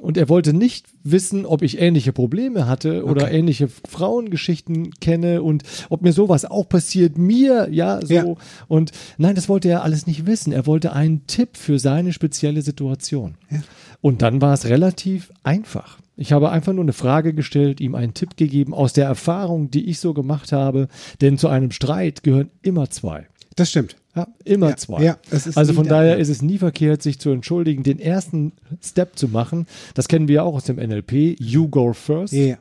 [0.00, 3.38] Und er wollte nicht wissen, ob ich ähnliche Probleme hatte oder okay.
[3.38, 8.14] ähnliche Frauengeschichten kenne und ob mir sowas auch passiert, mir, ja, so.
[8.14, 8.24] Ja.
[8.68, 10.52] Und nein, das wollte er alles nicht wissen.
[10.52, 13.34] Er wollte einen Tipp für seine spezielle Situation.
[13.50, 13.60] Ja.
[14.00, 15.98] Und dann war es relativ einfach.
[16.16, 19.88] Ich habe einfach nur eine Frage gestellt, ihm einen Tipp gegeben aus der Erfahrung, die
[19.88, 20.88] ich so gemacht habe.
[21.20, 23.26] Denn zu einem Streit gehören immer zwei.
[23.56, 23.96] Das stimmt.
[24.14, 25.02] Ja, immer ja, zwei.
[25.04, 25.18] Ja,
[25.54, 29.66] also von daher ist es nie verkehrt, sich zu entschuldigen, den ersten Step zu machen.
[29.94, 31.38] Das kennen wir ja auch aus dem NLP.
[31.40, 32.32] You go first.
[32.32, 32.56] Ja.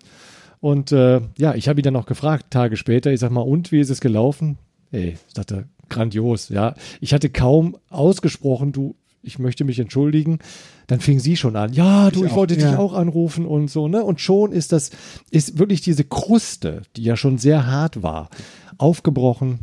[0.60, 3.72] Und äh, ja, ich habe ihn dann noch gefragt, Tage später, ich sag mal, und
[3.72, 4.58] wie ist es gelaufen?
[4.92, 6.76] Ey, ich dachte, grandios, ja.
[7.02, 10.40] Ich hatte kaum ausgesprochen, du, ich möchte mich entschuldigen,
[10.88, 12.78] dann fing sie schon an, ja, du, Ich ich, auch, wollte dich ja.
[12.78, 14.04] auch anrufen und so, ne?
[14.04, 14.92] Und schon ist das,
[15.32, 18.30] ist wirklich diese Kruste, die ja schon sehr hart war,
[18.78, 19.60] aufgebrochen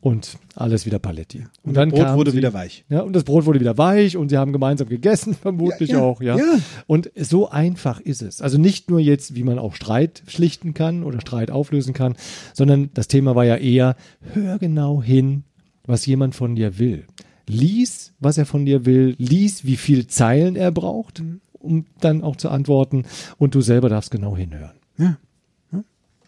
[0.00, 1.44] und alles wieder Paletti.
[1.62, 2.84] Und, das Brot wurde sie, wieder weich.
[2.88, 6.02] Ja, und das Brot wurde wieder weich und sie haben gemeinsam gegessen, vermutlich Ja, ja,
[6.04, 6.36] auch, ja.
[6.36, 6.58] ja.
[6.86, 8.40] Und so einfach ist es.
[8.40, 12.16] Also nicht nur jetzt, wie man auch Streit schlichten kann oder Streit auflösen kann,
[12.54, 13.96] sondern das Thema war ja eher,
[14.32, 15.44] hör genau hin,
[15.86, 17.04] was jemand von dir will.
[17.48, 21.22] Lies, was er von dir will, lies, wie viel Zeilen er braucht,
[21.52, 23.04] um dann auch zu antworten
[23.38, 24.74] und du selber darfst genau hinhören.
[24.98, 25.18] Ja.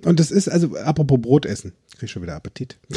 [0.04, 2.78] Und das ist, also, apropos Brot essen, ich krieg schon wieder Appetit.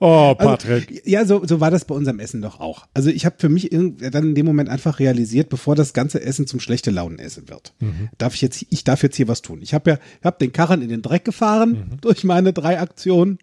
[0.00, 2.86] Oh, Also, ja, so, so war das bei unserem Essen doch auch.
[2.94, 6.46] Also ich habe für mich dann in dem Moment einfach realisiert, bevor das ganze Essen
[6.46, 7.74] zum schlechte Launenessen wird,
[8.18, 9.60] darf ich jetzt, ich darf jetzt hier was tun.
[9.62, 13.38] Ich habe ja, ich habe den Karren in den Dreck gefahren durch meine drei Aktionen.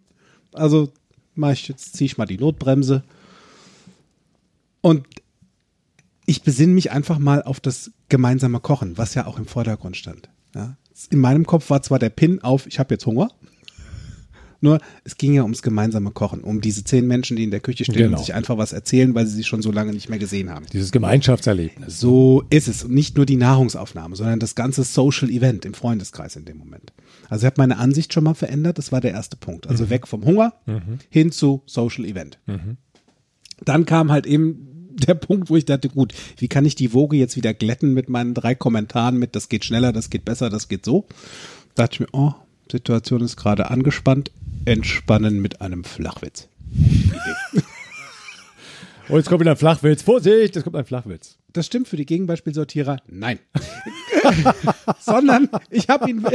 [0.54, 0.94] Also
[1.34, 3.04] mach ich jetzt ziehe ich mal die Notbremse
[4.80, 5.06] und
[6.26, 10.30] ich besinne mich einfach mal auf das gemeinsame Kochen, was ja auch im Vordergrund stand.
[10.56, 10.78] Ja.
[11.10, 13.30] In meinem Kopf war zwar der Pin auf, ich habe jetzt Hunger,
[14.62, 17.84] nur es ging ja ums gemeinsame Kochen, um diese zehn Menschen, die in der Küche
[17.84, 18.18] stehen Genau.
[18.18, 20.66] und sich einfach was erzählen, weil sie sich schon so lange nicht mehr gesehen haben.
[20.72, 22.00] Dieses Gemeinschaftserlebnis.
[22.00, 22.84] So ist es.
[22.86, 26.94] Und nicht nur die Nahrungsaufnahme, sondern das ganze Social Event im Freundeskreis in dem Moment.
[27.30, 28.78] Also ich habe meine Ansicht schon mal verändert.
[28.78, 29.68] Das war der erste Punkt.
[29.68, 30.54] Also weg vom Hunger
[31.10, 32.40] hin zu Social Event.
[33.64, 37.18] Dann kam halt eben der Punkt, wo ich dachte, gut, wie kann ich die Woge
[37.18, 40.68] jetzt wieder glätten mit meinen drei Kommentaren mit, das geht schneller, das geht besser, das
[40.68, 41.06] geht so.
[41.76, 42.34] Da dachte ich mir, oh,
[42.72, 44.32] Situation ist gerade angespannt,
[44.66, 46.48] entspannen mit einem Flachwitz.
[49.08, 50.02] Oh, jetzt kommt wieder ein Flachwitz.
[50.02, 51.38] Vorsicht, es kommt ein Flachwitz.
[51.54, 52.98] Das stimmt für die Gegenbeispielsortierer?
[53.06, 53.38] Nein.
[55.00, 56.26] Sondern ich habe ihn.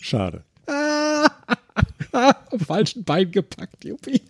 [0.00, 0.44] Schade.
[2.12, 4.22] am falschen Bein gepackt, Juppie.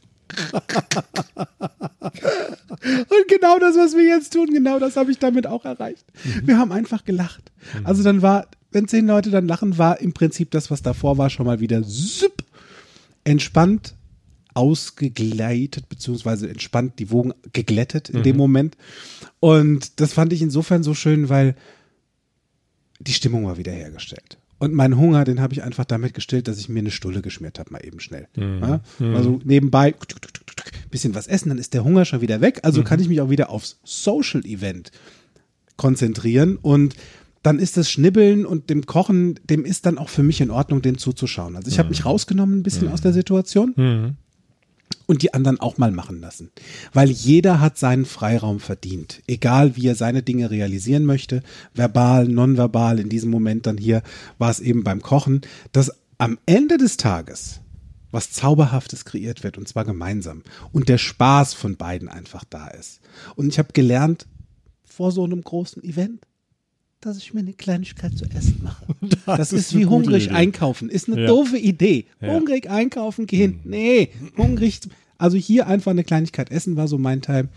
[2.83, 6.05] Und genau das, was wir jetzt tun, genau das habe ich damit auch erreicht.
[6.43, 7.53] Wir haben einfach gelacht.
[7.85, 11.31] Also dann war, wenn zehn Leute dann lachen, war im Prinzip das, was davor war,
[11.31, 12.45] schon mal wieder zip,
[13.25, 13.95] entspannt,
[14.55, 18.77] ausgegleitet, beziehungsweise entspannt, die Wogen geglättet in dem Moment.
[19.39, 21.55] Und das fand ich insofern so schön, weil
[22.99, 24.40] die Stimmung war wiederhergestellt.
[24.61, 27.59] Und meinen Hunger, den habe ich einfach damit gestillt, dass ich mir eine Stulle geschmiert
[27.59, 28.29] habe, mal eben schnell.
[28.37, 28.81] Ja?
[29.01, 29.95] Also nebenbei
[30.91, 32.61] bisschen was essen, dann ist der Hunger schon wieder weg.
[32.63, 34.93] Also kann ich mich auch wieder aufs Social Event
[35.77, 36.95] konzentrieren und
[37.43, 40.83] dann ist das Schnibbeln und dem Kochen, dem ist dann auch für mich in Ordnung,
[40.83, 41.57] dem zuzuschauen.
[41.57, 44.17] Also ich habe mich rausgenommen ein bisschen aus der Situation
[45.07, 46.51] und die anderen auch mal machen lassen.
[46.93, 49.23] Weil jeder hat seinen Freiraum verdient.
[49.27, 51.43] Egal wie er seine Dinge realisieren möchte,
[51.75, 54.03] verbal, nonverbal, in diesem Moment dann hier
[54.39, 55.43] war es eben beim Kochen,
[55.73, 57.61] dass am Ende des Tages
[58.13, 60.43] was Zauberhaftes kreiert wird und zwar gemeinsam
[60.73, 63.01] und der Spaß von beiden einfach da ist.
[63.37, 64.27] Und ich habe gelernt,
[64.85, 66.27] vor so einem großen Event,
[67.01, 68.85] dass ich mir eine Kleinigkeit zu essen mache.
[69.27, 70.35] Das, ist, ist eine wie hungrig Idee.
[70.35, 70.89] einkaufen.
[70.91, 71.27] Ist eine Ja.
[71.29, 72.07] doofe Idee.
[72.21, 72.33] Ja.
[72.35, 73.61] Hungrig einkaufen gehen.
[73.65, 74.81] Nee, hungrig.
[75.19, 77.49] Also hier einfach eine Kleinigkeit essen war so mein Teil,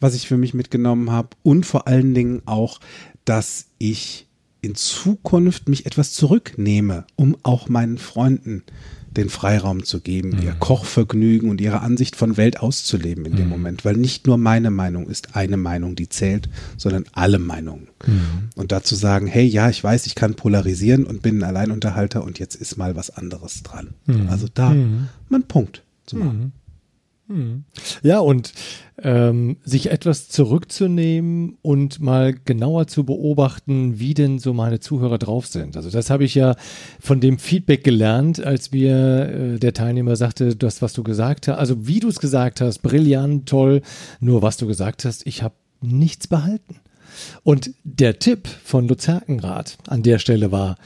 [0.00, 1.30] was ich für mich mitgenommen habe.
[1.42, 2.80] Und vor allen Dingen auch,
[3.24, 4.26] dass ich
[4.60, 8.62] in Zukunft mich etwas zurücknehme, um auch meinen Freunden
[9.16, 13.84] den Freiraum zu geben, ihr Kochvergnügen und ihre Ansicht von Welt auszuleben in dem Moment,
[13.84, 17.88] weil nicht nur meine Meinung ist eine Meinung, die zählt, sondern alle Meinungen.
[18.56, 22.38] Und dazu sagen, hey, ja, ich weiß, ich kann polarisieren und bin ein Alleinunterhalter und
[22.38, 23.94] jetzt ist mal was anderes dran.
[24.28, 26.52] Also da mal einen Punkt zu machen.
[28.02, 28.52] Ja, und
[29.02, 35.46] ähm, sich etwas zurückzunehmen und mal genauer zu beobachten, wie denn so meine Zuhörer drauf
[35.46, 35.76] sind.
[35.76, 36.54] Also das habe ich ja
[37.00, 41.58] von dem Feedback gelernt, als mir äh, der Teilnehmer sagte, das, was du gesagt hast,
[41.58, 43.82] also wie du es gesagt hast, brillant, toll,
[44.20, 46.76] nur was du gesagt hast, ich habe nichts behalten.
[47.42, 50.76] Und der Tipp von Lutz Herkenrath an der Stelle war,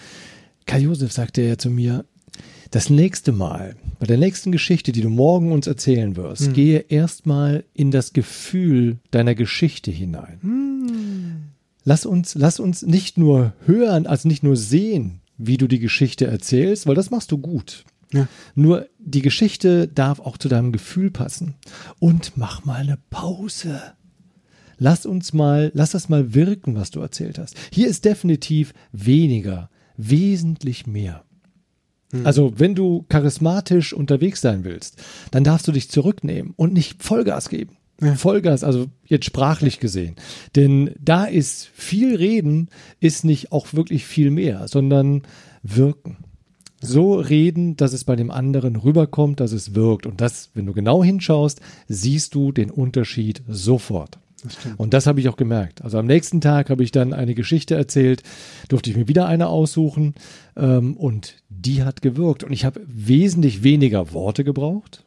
[0.66, 2.04] Kai Josef sagte er zu mir,
[2.70, 7.64] das nächste Mal, bei der nächsten Geschichte, die du morgen uns erzählen wirst, gehe erstmal
[7.74, 11.52] in das Gefühl deiner Geschichte hinein.
[11.84, 16.26] Lass uns, lass uns nicht nur hören, also nicht nur sehen, wie du die Geschichte
[16.26, 17.84] erzählst, weil das machst du gut.
[18.12, 18.28] Ja.
[18.54, 21.54] Nur die Geschichte darf auch zu deinem Gefühl passen.
[21.98, 23.80] Und mach mal eine Pause.
[24.78, 27.56] Lass uns mal, lass das mal wirken, was du erzählt hast.
[27.72, 31.25] Hier ist definitiv weniger, wesentlich mehr.
[32.24, 35.02] Also, wenn du charismatisch unterwegs sein willst,
[35.32, 37.76] dann darfst du dich zurücknehmen und nicht Vollgas geben.
[38.16, 40.16] Vollgas, also jetzt sprachlich gesehen.
[40.54, 42.68] Denn da ist viel Reden,
[43.00, 45.22] ist nicht auch wirklich viel mehr, sondern
[45.62, 46.18] wirken.
[46.80, 50.06] so reden, dass es bei dem anderen rüberkommt, dass es wirkt.
[50.06, 54.18] Und das, wenn du genau hinschaust, siehst du den Unterschied sofort.
[54.76, 55.82] Und das habe ich auch gemerkt.
[55.82, 58.22] Also am nächsten Tag habe ich dann eine Geschichte erzählt,
[58.68, 60.14] durfte ich mir wieder eine aussuchen
[60.56, 62.44] ähm, und die hat gewirkt.
[62.44, 65.02] Und ich habe wesentlich weniger Worte gebraucht,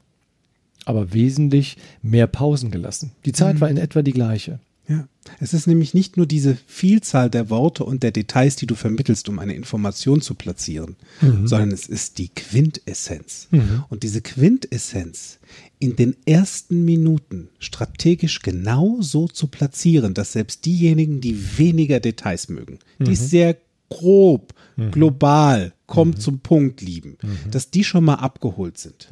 [0.85, 3.11] aber wesentlich mehr Pausen gelassen.
[3.25, 3.61] Die Zeit Mhm.
[3.61, 4.59] war in etwa die gleiche.
[4.89, 5.07] Ja,
[5.39, 9.29] es ist nämlich nicht nur diese Vielzahl der Worte und der Details, die du vermittelst,
[9.29, 13.47] um eine Information zu platzieren, sondern es ist die Quintessenz.
[13.89, 15.37] Und diese Quintessenz
[15.77, 22.49] in den ersten Minuten strategisch genau so zu platzieren, dass selbst diejenigen, die weniger Details
[22.49, 23.57] mögen, die es sehr
[23.89, 24.55] grob,
[24.89, 27.17] global, kommt zum Punkt lieben,
[27.51, 29.07] dass die schon mal abgeholt sind.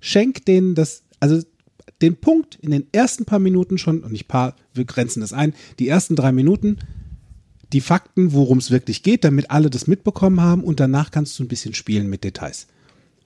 [0.00, 1.42] Schenk denen das, also
[2.00, 5.54] den Punkt in den ersten paar Minuten schon, und nicht paar, wir grenzen das ein,
[5.78, 6.78] die ersten drei Minuten,
[7.72, 11.44] die Fakten, worum es wirklich geht, damit alle das mitbekommen haben und danach kannst du
[11.44, 12.66] ein bisschen spielen mit Details.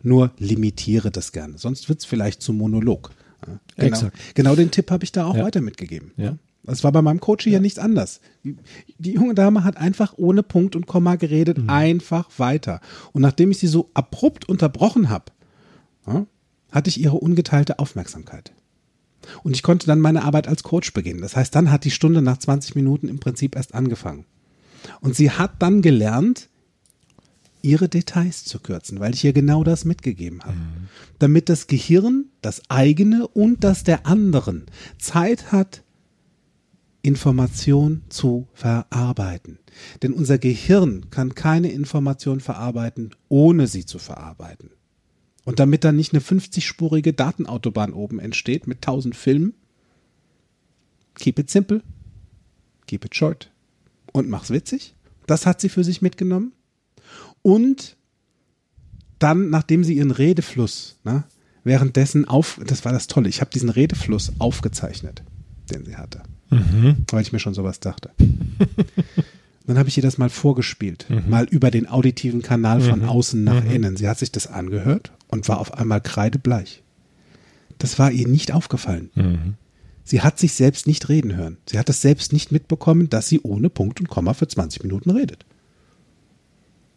[0.03, 3.11] Nur limitiere das gerne, sonst wird es vielleicht zum Monolog.
[3.47, 4.16] Ja, Genau, Exakt.
[4.34, 5.44] genau den Tipp habe ich da auch Ja.
[5.44, 6.12] weiter mitgegeben.
[6.16, 6.36] Ja.
[6.62, 8.20] Das war bei meinem Coach hier nicht anders.
[8.42, 11.70] Die, junge Dame hat einfach ohne Punkt und Komma geredet, Mhm.
[11.70, 12.80] einfach weiter.
[13.12, 15.26] Und nachdem ich sie so abrupt unterbrochen habe,
[16.07, 16.26] ja,
[16.72, 18.53] hatte ich ihre ungeteilte Aufmerksamkeit.
[19.42, 21.20] Und ich konnte dann meine Arbeit als Coach beginnen.
[21.20, 24.24] Das heißt, dann hat die Stunde nach 20 Minuten im Prinzip erst angefangen.
[25.00, 26.48] Und sie hat dann gelernt,
[27.62, 30.56] ihre Details zu kürzen, weil ich ihr genau das mitgegeben habe.
[31.18, 34.66] Damit das Gehirn, das eigene und das der anderen
[34.98, 35.82] Zeit hat,
[37.02, 39.58] Information zu verarbeiten.
[40.02, 44.70] Denn unser Gehirn kann keine Information verarbeiten, ohne sie zu verarbeiten.
[45.47, 49.55] Und damit dann nicht eine 50-spurige Datenautobahn oben entsteht mit 1000 Filmen,
[51.14, 51.82] keep it simple,
[52.86, 53.53] keep it short
[54.12, 54.97] und mach's witzig.
[55.26, 56.53] Das hat sie für sich mitgenommen.
[57.42, 57.97] Und
[59.20, 61.22] dann, nachdem sie ihren Redefluss ne,
[61.62, 65.22] währenddessen auf, das war das Tolle, ich habe diesen Redefluss aufgezeichnet,
[65.70, 66.24] den sie hatte,
[67.12, 68.11] weil ich mir schon sowas dachte.
[69.66, 73.64] Dann habe ich ihr das mal vorgespielt, mal über den auditiven Kanal von außen nach
[73.64, 73.96] innen.
[73.96, 76.82] Sie hat sich das angehört und war auf einmal kreidebleich.
[77.78, 79.56] Das war ihr nicht aufgefallen.
[80.04, 81.56] Sie hat sich selbst nicht reden hören.
[81.68, 85.10] Sie hat es selbst nicht mitbekommen, dass sie ohne Punkt und Komma für 20 Minuten
[85.10, 85.44] redet.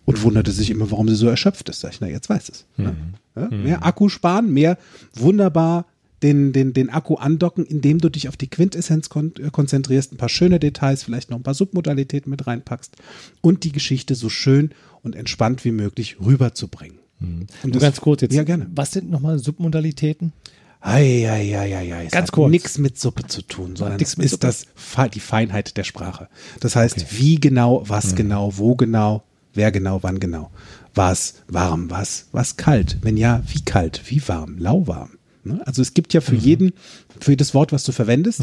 [0.05, 1.80] Und wunderte sich immer, warum sie so erschöpft ist.
[1.82, 2.65] Sag ich, na, jetzt weiß es.
[2.78, 2.95] ne?
[3.36, 4.78] Ja, mehr Akku sparen, mehr
[5.15, 5.86] wunderbar
[6.24, 10.17] den, den, den Akku andocken, indem du dich auf die Quintessenz kon äh, konzentrierst, ein
[10.17, 12.95] paar schöne Details, vielleicht noch ein paar Submodalitäten mit reinpackst
[13.41, 16.99] und die Geschichte so schön und entspannt wie möglich rüberzubringen.
[17.22, 18.34] Und Nur das- ganz kurz jetzt.
[18.34, 18.67] Ja, gerne.
[18.74, 20.34] Was sind nochmal Submodalitäten?
[20.82, 22.05] Ei, ei, ei, ei, ei.
[22.05, 22.51] Es Ganz hat kurz.
[22.51, 24.47] nichts mit Suppe zu tun, sondern es ist Suppe.
[24.47, 24.65] das,
[25.13, 26.30] die Feinheit der Sprache.
[26.61, 27.89] Das heißt, wie genau, Mhm.
[27.89, 30.51] was genau, wo genau, wer genau, wann genau.
[30.95, 32.97] Was warm, was, was kalt.
[33.01, 35.11] Wenn ja, wie kalt, wie warm, lauwarm.
[35.44, 35.62] Ne?
[35.66, 36.26] Also es gibt ja Mhm.
[36.26, 36.74] für jeden,
[37.20, 38.42] für jedes Wort, was du verwendest,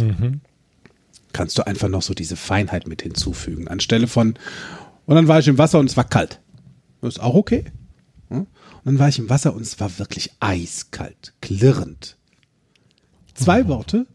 [1.32, 3.68] kannst du einfach noch so diese Feinheit mit hinzufügen.
[3.68, 4.34] Anstelle von,
[5.06, 6.40] und dann war ich im Wasser und es war kalt.
[7.02, 7.64] Das ist auch okay.
[8.30, 8.38] Ja?
[8.38, 8.46] Und
[8.84, 12.16] dann war ich im Wasser und es war wirklich eiskalt, klirrend.
[13.34, 14.06] Zwei Worte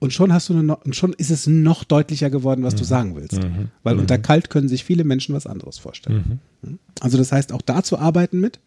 [0.00, 3.16] und schon hast du eine, und schon ist es noch deutlicher geworden, was du sagen
[3.16, 3.40] willst.
[3.82, 6.40] Weil unter kalt können sich viele Menschen was anderes vorstellen.
[7.00, 8.60] Also das heißt auch da zu arbeiten mit.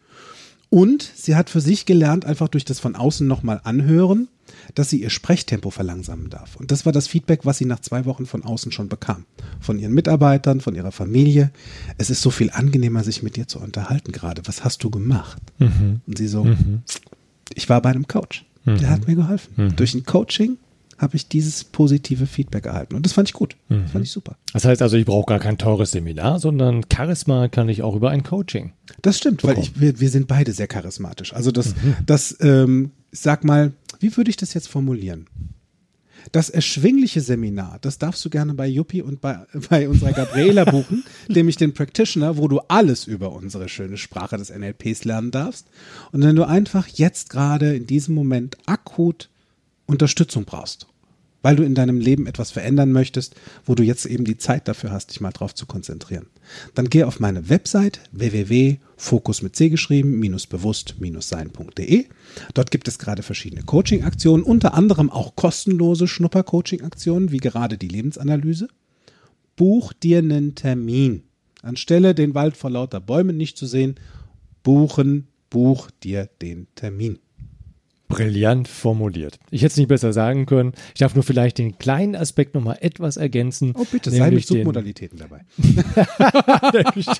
[0.69, 4.27] Und sie hat für sich gelernt, einfach durch das von außen nochmal anhören,
[4.75, 6.55] dass sie ihr Sprechtempo verlangsamen darf.
[6.57, 9.25] Und das war das Feedback, was sie nach zwei Wochen von außen schon bekam.
[9.59, 11.51] Von ihren Mitarbeitern, von ihrer Familie.
[11.97, 14.43] Es ist so viel angenehmer, sich mit dir zu unterhalten gerade.
[14.45, 15.41] Was hast du gemacht?
[16.05, 16.45] Und sie so,
[17.55, 18.45] ich war bei einem Coach.
[18.65, 19.73] Der hat mir geholfen.
[19.75, 20.57] Durch ein Coaching
[20.99, 22.95] habe ich dieses positive Feedback erhalten.
[22.95, 23.55] Und das fand ich gut.
[23.69, 24.37] Das fand ich super.
[24.53, 28.11] Das heißt also, ich brauche gar kein teures Seminar, sondern Charisma kann ich auch über
[28.11, 28.73] ein Coaching.
[29.01, 31.33] Das stimmt, weil ich, wir, wir sind beide sehr charismatisch.
[31.33, 31.73] Also das,
[32.05, 35.27] das ähm, sag mal, wie würde ich das jetzt formulieren?
[36.33, 39.39] Das erschwingliche Seminar, das darfst du gerne bei Yuppie und bei,
[39.69, 44.49] bei unserer Gabriela buchen, nämlich den Practitioner, wo du alles über unsere schöne Sprache des
[44.49, 45.67] NLPs lernen darfst.
[46.11, 49.29] Und wenn du einfach jetzt gerade in diesem Moment akut
[49.89, 50.87] Unterstützung brauchst,
[51.41, 53.35] weil du in deinem Leben etwas verändern möchtest,
[53.65, 56.27] wo du jetzt eben die Zeit dafür hast, dich mal drauf zu konzentrieren.
[56.75, 62.05] Dann geh auf meine Website www.fokus mit C geschrieben, minus bewusst, minus sein.de.
[62.53, 68.67] Dort gibt es gerade verschiedene Coaching-Aktionen, unter anderem auch kostenlose Schnupper-Coaching-Aktionen, wie gerade die Lebensanalyse.
[69.55, 71.23] Buch dir einen Termin.
[71.61, 73.95] Anstelle den Wald vor lauter Bäumen nicht zu sehen,
[74.63, 77.19] buchen, buch dir den Termin.
[78.09, 79.39] Brillant formuliert.
[79.51, 80.73] Ich hätte es nicht besser sagen können.
[80.95, 83.73] Ich darf nur vielleicht den kleinen Aspekt nochmal etwas ergänzen.
[83.77, 85.45] Oh, bitte, sei mit Submodalitäten dabei.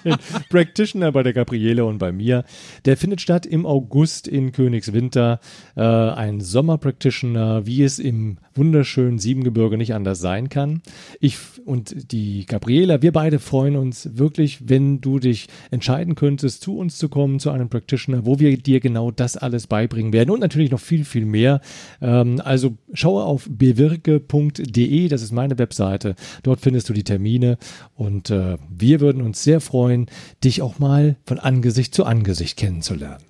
[0.03, 0.15] den
[0.49, 2.43] Practitioner bei der Gabriele und bei mir.
[2.85, 5.39] Der findet statt im August in Königswinter.
[5.75, 10.81] Äh, ein Sommer-Practitioner, wie es im wunderschönen Siebengebirge nicht anders sein kann.
[11.19, 16.77] Ich und die Gabriela, wir beide freuen uns wirklich, wenn du dich entscheiden könntest, zu
[16.77, 20.39] uns zu kommen, zu einem Practitioner, wo wir dir genau das alles beibringen werden und
[20.39, 21.61] natürlich noch viel, viel mehr.
[22.01, 26.15] Ähm, also schaue auf bewirke.de, das ist meine Webseite.
[26.43, 27.57] Dort findest du die Termine
[27.95, 30.07] und äh, wir würden uns sehr freuen,
[30.43, 33.23] dich auch mal von Angesicht zu Angesicht kennenzulernen.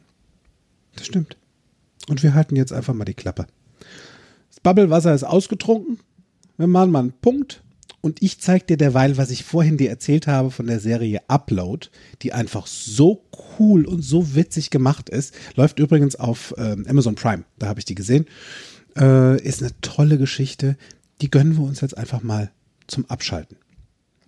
[0.95, 1.37] Das stimmt.
[2.07, 3.47] Und wir halten jetzt einfach mal die Klappe.
[4.49, 5.99] Das Bubblewasser ist ausgetrunken.
[6.57, 7.63] Wir machen mal einen Punkt.
[8.01, 11.87] Und ich zeige dir derweil, was ich vorhin dir erzählt habe von der Serie Upload,
[12.21, 13.23] die einfach so
[13.59, 15.33] cool und so witzig gemacht ist.
[15.55, 18.25] Läuft übrigens auf ähm, Amazon Prime, da habe ich die gesehen.
[18.97, 20.77] Äh, ist eine tolle Geschichte.
[21.21, 22.51] Die gönnen wir uns jetzt einfach mal
[22.87, 23.57] zum Abschalten.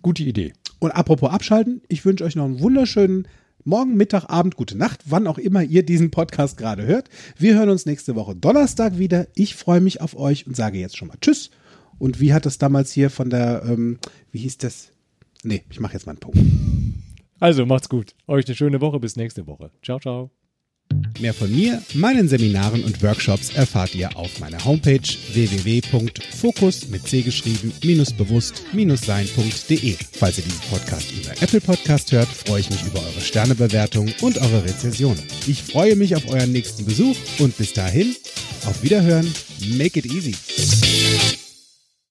[0.02, 0.52] Gute Idee.
[0.78, 3.26] Und apropos Abschalten, ich wünsche euch noch einen wunderschönen
[3.64, 7.08] Morgen, Mittag, Abend, gute Nacht, wann auch immer ihr diesen Podcast gerade hört.
[7.38, 9.28] Wir hören uns nächste Woche Donnerstag wieder.
[9.36, 11.50] Ich freue mich auf euch und sage jetzt schon mal Tschüss.
[11.98, 13.98] Und wie hat das damals hier von der, ähm,
[14.30, 14.90] wie hieß das?
[15.42, 16.38] Nee, ich mache jetzt mal einen Punkt.
[17.40, 18.14] Also macht's gut.
[18.28, 19.00] Euch eine schöne Woche.
[19.00, 19.70] Bis nächste Woche.
[19.82, 20.30] Ciao, ciao.
[21.20, 25.00] Mehr von mir, meinen Seminaren und Workshops erfahrt ihr auf meiner Homepage
[25.32, 27.72] www.fokus mit C geschrieben
[28.16, 29.96] bewusst sein.de.
[30.12, 34.38] Falls ihr diesen Podcast über Apple Podcast hört, freue ich mich über eure Sternebewertung und
[34.38, 35.18] eure Rezension.
[35.46, 38.14] Ich freue mich auf euren nächsten Besuch und bis dahin,
[38.66, 39.32] auf Wiederhören,
[39.76, 41.41] make it easy.